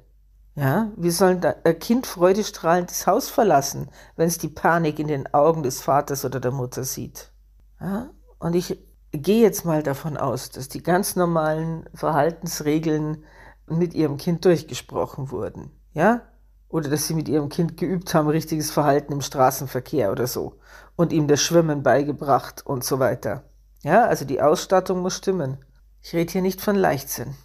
Ja, 0.56 0.92
wie 0.98 1.12
soll 1.12 1.39
ein 1.63 1.80
Kind 1.80 2.06
freudestrahlend 2.06 2.89
das 2.89 3.08
Haus 3.08 3.30
verlassen, 3.30 3.89
wenn 4.16 4.28
es 4.28 4.38
die 4.38 4.50
Panik 4.50 5.00
in 5.00 5.08
den 5.08 5.34
Augen 5.34 5.63
des 5.63 5.82
Vaters 5.82 6.25
oder 6.25 6.39
der 6.39 6.51
Mutter 6.51 6.84
sieht? 6.84 7.32
Ja, 7.80 8.10
und 8.39 8.56
ich 8.56 8.78
gehe 9.12 9.42
jetzt 9.42 9.66
mal 9.66 9.84
davon 9.84 10.18
aus, 10.18 10.50
dass 10.50 10.68
die 10.68 10.84
ganz 10.84 11.16
normalen 11.16 11.89
Verhaltensregeln 11.94 13.24
mit 13.68 13.94
ihrem 13.94 14.18
Kind 14.18 14.44
durchgesprochen 14.46 15.32
wurden. 15.32 15.72
Ja? 15.94 16.22
Oder 16.70 16.90
dass 16.90 17.08
sie 17.08 17.16
mit 17.16 17.28
ihrem 17.28 17.50
Kind 17.50 17.78
geübt 17.78 18.14
haben, 18.14 18.28
richtiges 18.30 18.72
Verhalten 18.72 19.12
im 19.12 19.22
Straßenverkehr 19.22 20.12
oder 20.12 20.28
so. 20.28 20.60
Und 20.96 21.12
ihm 21.12 21.28
das 21.28 21.42
Schwimmen 21.42 21.84
beigebracht 21.84 22.66
und 22.66 22.84
so 22.84 23.00
weiter. 23.00 23.44
Ja, 23.82 24.06
also 24.06 24.24
die 24.24 24.42
Ausstattung 24.42 25.02
muss 25.02 25.18
stimmen. 25.18 25.58
Ich 26.02 26.14
rede 26.14 26.32
hier 26.32 26.42
nicht 26.42 26.62
von 26.62 26.76
Leichtsinn, 26.76 27.36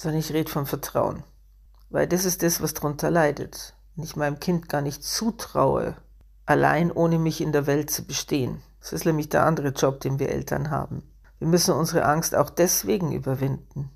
sondern 0.00 0.20
ich 0.20 0.32
rede 0.32 0.50
von 0.50 0.66
Vertrauen. 0.66 1.22
Weil 1.90 2.06
das 2.08 2.24
ist 2.24 2.42
das, 2.42 2.62
was 2.62 2.74
darunter 2.74 3.10
leidet. 3.10 3.74
Wenn 3.94 4.04
ich 4.04 4.16
meinem 4.16 4.40
Kind 4.40 4.68
gar 4.68 4.80
nicht 4.80 5.04
zutraue, 5.04 5.96
allein 6.46 6.90
ohne 6.90 7.18
mich 7.18 7.40
in 7.40 7.52
der 7.52 7.66
Welt 7.66 7.90
zu 7.90 8.04
bestehen. 8.04 8.62
Das 8.80 8.92
ist 8.92 9.04
nämlich 9.04 9.28
der 9.28 9.44
andere 9.44 9.68
Job, 9.68 10.00
den 10.00 10.18
wir 10.18 10.30
Eltern 10.30 10.70
haben. 10.70 11.02
Wir 11.38 11.48
müssen 11.48 11.74
unsere 11.74 12.04
Angst 12.04 12.34
auch 12.34 12.50
deswegen 12.50 13.12
überwinden. 13.12 13.90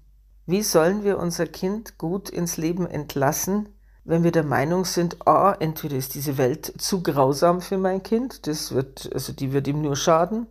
Wie 0.46 0.62
sollen 0.62 1.02
wir 1.02 1.18
unser 1.18 1.46
Kind 1.46 1.98
gut 1.98 2.28
ins 2.28 2.56
Leben 2.56 2.86
entlassen, 2.86 3.68
wenn 4.06 4.22
wir 4.22 4.30
der 4.30 4.44
Meinung 4.44 4.84
sind, 4.84 5.26
A, 5.26 5.50
oh, 5.50 5.56
entweder 5.58 5.96
ist 5.96 6.14
diese 6.14 6.38
Welt 6.38 6.72
zu 6.78 7.02
grausam 7.02 7.60
für 7.60 7.76
mein 7.76 8.04
Kind, 8.04 8.46
das 8.46 8.72
wird, 8.72 9.10
also 9.12 9.32
die 9.32 9.52
wird 9.52 9.66
ihm 9.66 9.82
nur 9.82 9.96
schaden, 9.96 10.46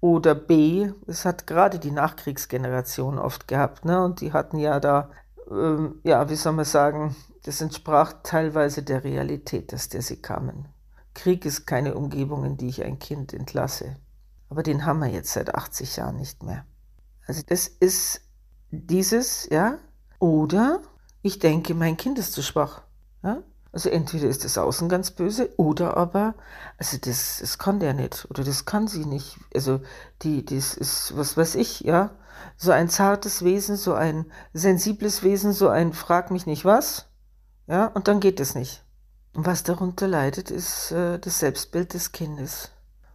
oder 0.00 0.34
B, 0.34 0.92
es 1.06 1.24
hat 1.24 1.46
gerade 1.46 1.78
die 1.78 1.90
Nachkriegsgeneration 1.90 3.18
oft 3.18 3.48
gehabt, 3.48 3.86
ne, 3.86 4.04
und 4.04 4.20
die 4.20 4.34
hatten 4.34 4.58
ja 4.58 4.80
da, 4.80 5.10
ähm, 5.50 6.00
ja, 6.04 6.28
wie 6.28 6.36
soll 6.36 6.52
man 6.52 6.66
sagen, 6.66 7.16
das 7.44 7.62
entsprach 7.62 8.12
teilweise 8.22 8.82
der 8.82 9.02
Realität, 9.02 9.72
aus 9.72 9.88
der 9.88 10.02
sie 10.02 10.20
kamen. 10.20 10.68
Krieg 11.14 11.46
ist 11.46 11.66
keine 11.66 11.94
Umgebung, 11.94 12.44
in 12.44 12.58
die 12.58 12.68
ich 12.68 12.84
ein 12.84 12.98
Kind 12.98 13.32
entlasse. 13.32 13.96
Aber 14.50 14.62
den 14.62 14.84
haben 14.84 15.00
wir 15.00 15.08
jetzt 15.08 15.32
seit 15.32 15.54
80 15.54 15.96
Jahren 15.96 16.16
nicht 16.16 16.42
mehr. 16.42 16.66
Also 17.26 17.42
das 17.46 17.66
ist 17.66 18.20
dieses, 18.70 19.48
ja, 19.50 19.78
oder 20.18 20.82
ich 21.22 21.38
denke, 21.38 21.74
mein 21.74 21.96
Kind 21.96 22.18
ist 22.18 22.32
zu 22.32 22.42
schwach. 22.42 22.82
Ja? 23.22 23.42
Also 23.72 23.88
entweder 23.88 24.28
ist 24.28 24.44
das 24.44 24.58
Außen 24.58 24.88
ganz 24.88 25.12
böse 25.12 25.50
oder 25.56 25.96
aber, 25.96 26.34
also 26.76 26.98
das, 26.98 27.38
das 27.40 27.58
kann 27.58 27.78
der 27.78 27.94
nicht 27.94 28.26
oder 28.28 28.42
das 28.42 28.64
kann 28.64 28.88
sie 28.88 29.04
nicht. 29.04 29.38
Also 29.54 29.80
die, 30.22 30.44
das 30.44 30.74
ist, 30.74 31.16
was 31.16 31.36
weiß 31.36 31.54
ich, 31.54 31.80
ja, 31.80 32.10
so 32.56 32.72
ein 32.72 32.88
zartes 32.88 33.44
Wesen, 33.44 33.76
so 33.76 33.94
ein 33.94 34.26
sensibles 34.52 35.22
Wesen, 35.22 35.52
so 35.52 35.68
ein 35.68 35.92
frag 35.92 36.32
mich 36.32 36.46
nicht 36.46 36.64
was, 36.64 37.06
ja, 37.68 37.86
und 37.86 38.08
dann 38.08 38.18
geht 38.18 38.40
es 38.40 38.56
nicht. 38.56 38.84
Und 39.34 39.46
was 39.46 39.62
darunter 39.62 40.08
leidet, 40.08 40.50
ist 40.50 40.90
äh, 40.90 41.20
das 41.20 41.38
Selbstbild 41.38 41.94
des 41.94 42.10
Kindes 42.10 42.70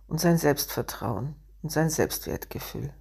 und 0.08 0.22
sein 0.22 0.38
Selbstvertrauen 0.38 1.36
und 1.62 1.72
sein 1.72 1.90
Selbstwertgefühl. 1.90 2.94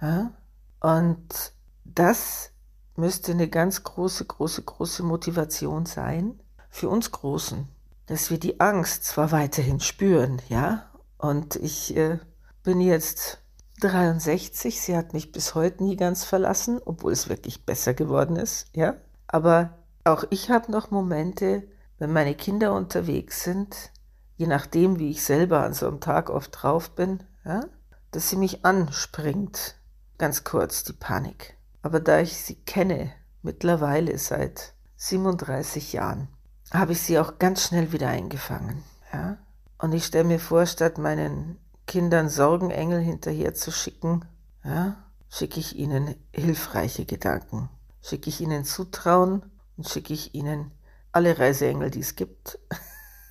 Ja? 0.00 0.32
Und 0.80 1.52
das 1.84 2.50
müsste 2.96 3.32
eine 3.32 3.48
ganz 3.48 3.82
große, 3.82 4.24
große, 4.24 4.62
große 4.62 5.02
Motivation 5.02 5.84
sein 5.84 6.41
für 6.72 6.88
uns 6.88 7.12
Großen, 7.12 7.68
dass 8.06 8.30
wir 8.30 8.40
die 8.40 8.58
Angst 8.58 9.04
zwar 9.04 9.30
weiterhin 9.30 9.78
spüren, 9.78 10.40
ja, 10.48 10.90
und 11.18 11.54
ich 11.56 11.96
äh, 11.96 12.18
bin 12.64 12.80
jetzt 12.80 13.38
63, 13.82 14.80
sie 14.80 14.96
hat 14.96 15.12
mich 15.12 15.30
bis 15.30 15.54
heute 15.54 15.84
nie 15.84 15.96
ganz 15.96 16.24
verlassen, 16.24 16.80
obwohl 16.84 17.12
es 17.12 17.28
wirklich 17.28 17.66
besser 17.66 17.94
geworden 17.94 18.36
ist, 18.36 18.66
ja, 18.74 18.96
aber 19.28 19.78
auch 20.04 20.24
ich 20.30 20.50
habe 20.50 20.72
noch 20.72 20.90
Momente, 20.90 21.62
wenn 21.98 22.12
meine 22.12 22.34
Kinder 22.34 22.72
unterwegs 22.72 23.44
sind, 23.44 23.92
je 24.36 24.46
nachdem, 24.46 24.98
wie 24.98 25.10
ich 25.10 25.22
selber 25.22 25.62
an 25.62 25.74
so 25.74 25.86
einem 25.86 26.00
Tag 26.00 26.30
oft 26.30 26.62
drauf 26.62 26.90
bin, 26.90 27.22
ja, 27.44 27.66
dass 28.10 28.30
sie 28.30 28.36
mich 28.36 28.64
anspringt, 28.64 29.76
ganz 30.16 30.42
kurz 30.42 30.84
die 30.84 30.94
Panik. 30.94 31.56
Aber 31.82 32.00
da 32.00 32.20
ich 32.20 32.36
sie 32.36 32.56
kenne, 32.56 33.12
mittlerweile 33.42 34.16
seit 34.18 34.74
37 34.96 35.92
Jahren, 35.92 36.28
habe 36.72 36.92
ich 36.92 37.02
sie 37.02 37.18
auch 37.18 37.38
ganz 37.38 37.66
schnell 37.66 37.92
wieder 37.92 38.08
eingefangen. 38.08 38.82
Ja? 39.12 39.38
Und 39.78 39.92
ich 39.92 40.04
stelle 40.04 40.24
mir 40.24 40.38
vor, 40.38 40.66
statt 40.66 40.98
meinen 40.98 41.58
Kindern 41.86 42.28
Sorgenengel 42.28 43.00
hinterher 43.00 43.54
zu 43.54 43.70
schicken, 43.70 44.24
ja, 44.64 44.96
schicke 45.28 45.60
ich 45.60 45.76
ihnen 45.76 46.14
hilfreiche 46.32 47.04
Gedanken, 47.04 47.68
schicke 48.00 48.28
ich 48.28 48.40
ihnen 48.40 48.64
Zutrauen 48.64 49.42
und 49.76 49.88
schicke 49.88 50.12
ich 50.12 50.34
ihnen 50.34 50.70
alle 51.10 51.38
Reiseengel, 51.38 51.90
die 51.90 52.00
es 52.00 52.16
gibt. 52.16 52.58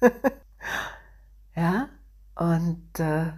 ja, 1.56 1.90
und 2.36 3.00
äh, 3.00 3.32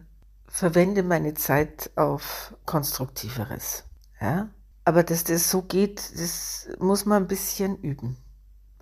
verwende 0.47 1.03
meine 1.03 1.33
Zeit 1.33 1.91
auf 1.95 2.55
Konstruktiveres. 2.65 3.85
Ja, 4.19 4.49
aber 4.85 5.03
dass 5.03 5.23
das 5.23 5.49
so 5.49 5.61
geht, 5.61 6.11
das 6.19 6.67
muss 6.79 7.05
man 7.05 7.23
ein 7.23 7.27
bisschen 7.27 7.77
üben, 7.77 8.17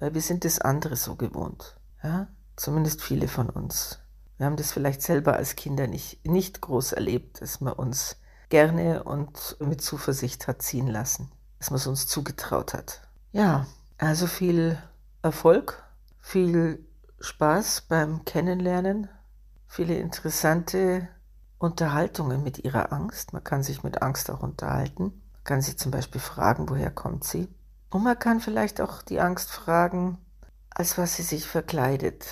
weil 0.02 0.16
wir 0.16 0.22
sind 0.22 0.44
das 0.44 0.60
andere 0.60 0.96
so 0.96 1.16
gewohnt. 1.16 1.76
Ja, 2.04 2.28
zumindest 2.56 3.02
viele 3.04 3.28
von 3.28 3.50
uns. 3.50 4.00
Wir 4.38 4.48
haben 4.48 4.58
das 4.58 4.72
vielleicht 4.72 5.04
selber 5.04 5.36
als 5.36 5.56
Kinder 5.56 5.86
nicht, 5.86 6.26
nicht 6.26 6.60
groß 6.60 6.94
erlebt, 6.94 7.40
dass 7.42 7.62
man 7.62 7.74
uns 7.74 8.18
gerne 8.50 9.04
und 9.04 9.58
mit 9.60 9.82
Zuversicht 9.82 10.48
hat 10.48 10.64
ziehen 10.64 10.88
lassen, 10.88 11.32
dass 11.60 11.70
man 11.70 11.78
es 11.78 11.86
uns 11.86 12.08
zugetraut 12.08 12.74
hat. 12.74 13.08
Ja, 13.32 13.68
also 14.00 14.26
viel 14.26 14.82
Erfolg, 15.22 15.84
viel 16.20 16.84
Spaß 17.20 17.82
beim 17.82 18.26
Kennenlernen, 18.26 19.08
viele 19.68 19.96
interessante 19.98 21.08
Unterhaltungen 21.60 22.42
mit 22.42 22.58
ihrer 22.66 22.92
Angst. 22.92 23.34
Man 23.34 23.44
kann 23.44 23.62
sich 23.62 23.84
mit 23.84 24.02
Angst 24.02 24.32
auch 24.32 24.42
unterhalten. 24.42 25.22
Man 25.34 25.44
kann 25.44 25.62
sie 25.62 25.76
zum 25.76 25.92
Beispiel 25.92 26.20
fragen, 26.20 26.70
woher 26.70 26.90
kommt 26.90 27.24
sie. 27.24 27.54
Und 27.92 28.04
man 28.04 28.18
kann 28.18 28.40
vielleicht 28.40 28.82
auch 28.82 29.02
die 29.02 29.20
Angst 29.20 29.52
fragen, 29.52 30.18
als 30.70 30.98
was 30.98 31.16
sie 31.16 31.24
sich 31.24 31.46
verkleidet. 31.46 32.26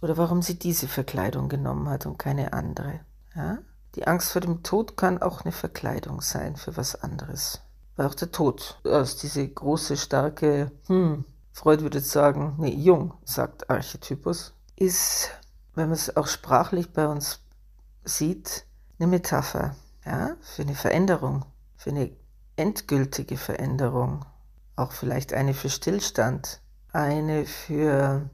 Oder 0.00 0.16
warum 0.16 0.42
sie 0.42 0.58
diese 0.58 0.86
Verkleidung 0.86 1.48
genommen 1.48 1.88
hat 1.88 2.06
und 2.06 2.18
keine 2.18 2.52
andere. 2.52 3.00
Ja? 3.34 3.58
Die 3.94 4.06
Angst 4.06 4.30
vor 4.30 4.42
dem 4.42 4.62
Tod 4.62 4.96
kann 4.96 5.20
auch 5.20 5.42
eine 5.42 5.52
Verkleidung 5.52 6.20
sein 6.20 6.56
für 6.56 6.76
was 6.76 7.02
anderes. 7.02 7.62
Weil 7.96 8.06
auch 8.06 8.14
der 8.14 8.30
Tod 8.30 8.80
aus 8.84 9.16
diese 9.16 9.48
große, 9.48 9.96
starke, 9.96 10.70
hm, 10.86 11.24
Freud 11.52 11.82
würde 11.82 12.00
sagen, 12.00 12.54
nee, 12.58 12.74
jung, 12.74 13.14
sagt 13.24 13.68
Archetypus, 13.68 14.52
ist, 14.76 15.30
wenn 15.74 15.88
man 15.88 15.98
es 15.98 16.16
auch 16.16 16.28
sprachlich 16.28 16.92
bei 16.92 17.08
uns 17.08 17.40
sieht, 18.04 18.64
eine 18.98 19.08
Metapher 19.08 19.74
ja, 20.04 20.36
für 20.40 20.62
eine 20.62 20.74
Veränderung, 20.74 21.44
für 21.76 21.90
eine 21.90 22.12
endgültige 22.54 23.36
Veränderung, 23.36 24.24
auch 24.78 24.92
vielleicht 24.92 25.32
eine 25.32 25.54
für 25.54 25.70
Stillstand, 25.70 26.60
eine 26.92 27.46
für 27.46 28.30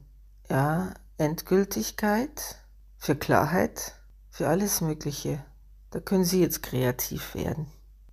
ja, 0.49 0.93
Endgültigkeit, 1.17 2.57
für 2.97 3.15
Klarheit, 3.15 3.95
für 4.29 4.47
alles 4.47 4.81
Mögliche. 4.81 5.43
Da 5.91 5.99
können 5.99 6.25
Sie 6.25 6.41
jetzt 6.41 6.63
kreativ 6.63 7.35
werden. 7.35 7.67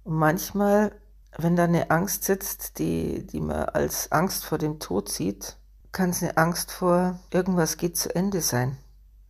Und 0.04 0.14
manchmal 0.14 0.92
wenn 1.38 1.56
da 1.56 1.64
eine 1.64 1.90
Angst 1.90 2.24
sitzt, 2.24 2.78
die, 2.78 3.26
die 3.26 3.40
man 3.40 3.64
als 3.64 4.12
Angst 4.12 4.44
vor 4.44 4.58
dem 4.58 4.80
Tod 4.80 5.08
sieht, 5.08 5.56
kann 5.90 6.10
es 6.10 6.22
eine 6.22 6.36
Angst 6.36 6.70
vor, 6.70 7.18
irgendwas 7.30 7.76
geht 7.76 7.96
zu 7.96 8.14
Ende 8.14 8.40
sein. 8.40 8.76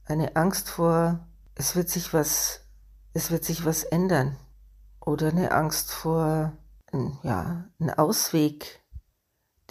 Eine 0.04 0.36
Angst 0.36 0.68
vor, 0.68 1.20
es 1.54 1.76
wird 1.76 1.88
sich 1.88 2.12
was, 2.12 2.60
es 3.14 3.30
wird 3.30 3.44
sich 3.44 3.64
was 3.64 3.84
ändern. 3.84 4.36
Oder 5.00 5.28
eine 5.28 5.52
Angst 5.52 5.92
vor, 5.92 6.52
ja, 7.22 7.64
ein 7.80 7.90
Ausweg, 7.90 8.80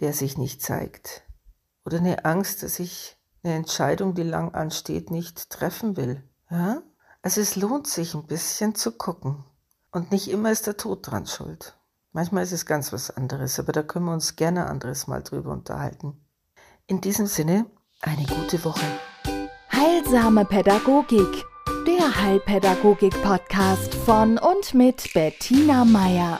der 0.01 0.13
sich 0.13 0.37
nicht 0.37 0.61
zeigt. 0.61 1.23
Oder 1.85 1.97
eine 1.97 2.25
Angst, 2.25 2.63
dass 2.63 2.79
ich 2.79 3.17
eine 3.43 3.55
Entscheidung, 3.55 4.13
die 4.13 4.23
lang 4.23 4.53
ansteht, 4.53 5.09
nicht 5.11 5.49
treffen 5.49 5.97
will. 5.97 6.23
Ja? 6.49 6.81
Also 7.21 7.41
es 7.41 7.55
lohnt 7.55 7.87
sich 7.87 8.13
ein 8.13 8.27
bisschen 8.27 8.75
zu 8.75 8.91
gucken. 8.91 9.43
Und 9.91 10.11
nicht 10.11 10.29
immer 10.29 10.51
ist 10.51 10.67
der 10.67 10.77
Tod 10.77 11.09
dran 11.09 11.27
schuld. 11.27 11.77
Manchmal 12.13 12.43
ist 12.43 12.51
es 12.51 12.65
ganz 12.65 12.91
was 12.91 13.09
anderes, 13.11 13.59
aber 13.59 13.71
da 13.71 13.83
können 13.83 14.05
wir 14.05 14.13
uns 14.13 14.35
gerne 14.35 14.67
anderes 14.67 15.07
Mal 15.07 15.23
drüber 15.23 15.51
unterhalten. 15.51 16.19
In 16.87 16.99
diesem 17.01 17.25
Sinne, 17.25 17.65
eine 18.01 18.25
gute 18.25 18.63
Woche. 18.65 18.85
Heilsame 19.71 20.45
Pädagogik, 20.45 21.45
der 21.87 22.21
Heilpädagogik-Podcast 22.21 23.95
von 23.95 24.37
und 24.37 24.73
mit 24.73 25.13
Bettina 25.13 25.85
Meier. 25.85 26.39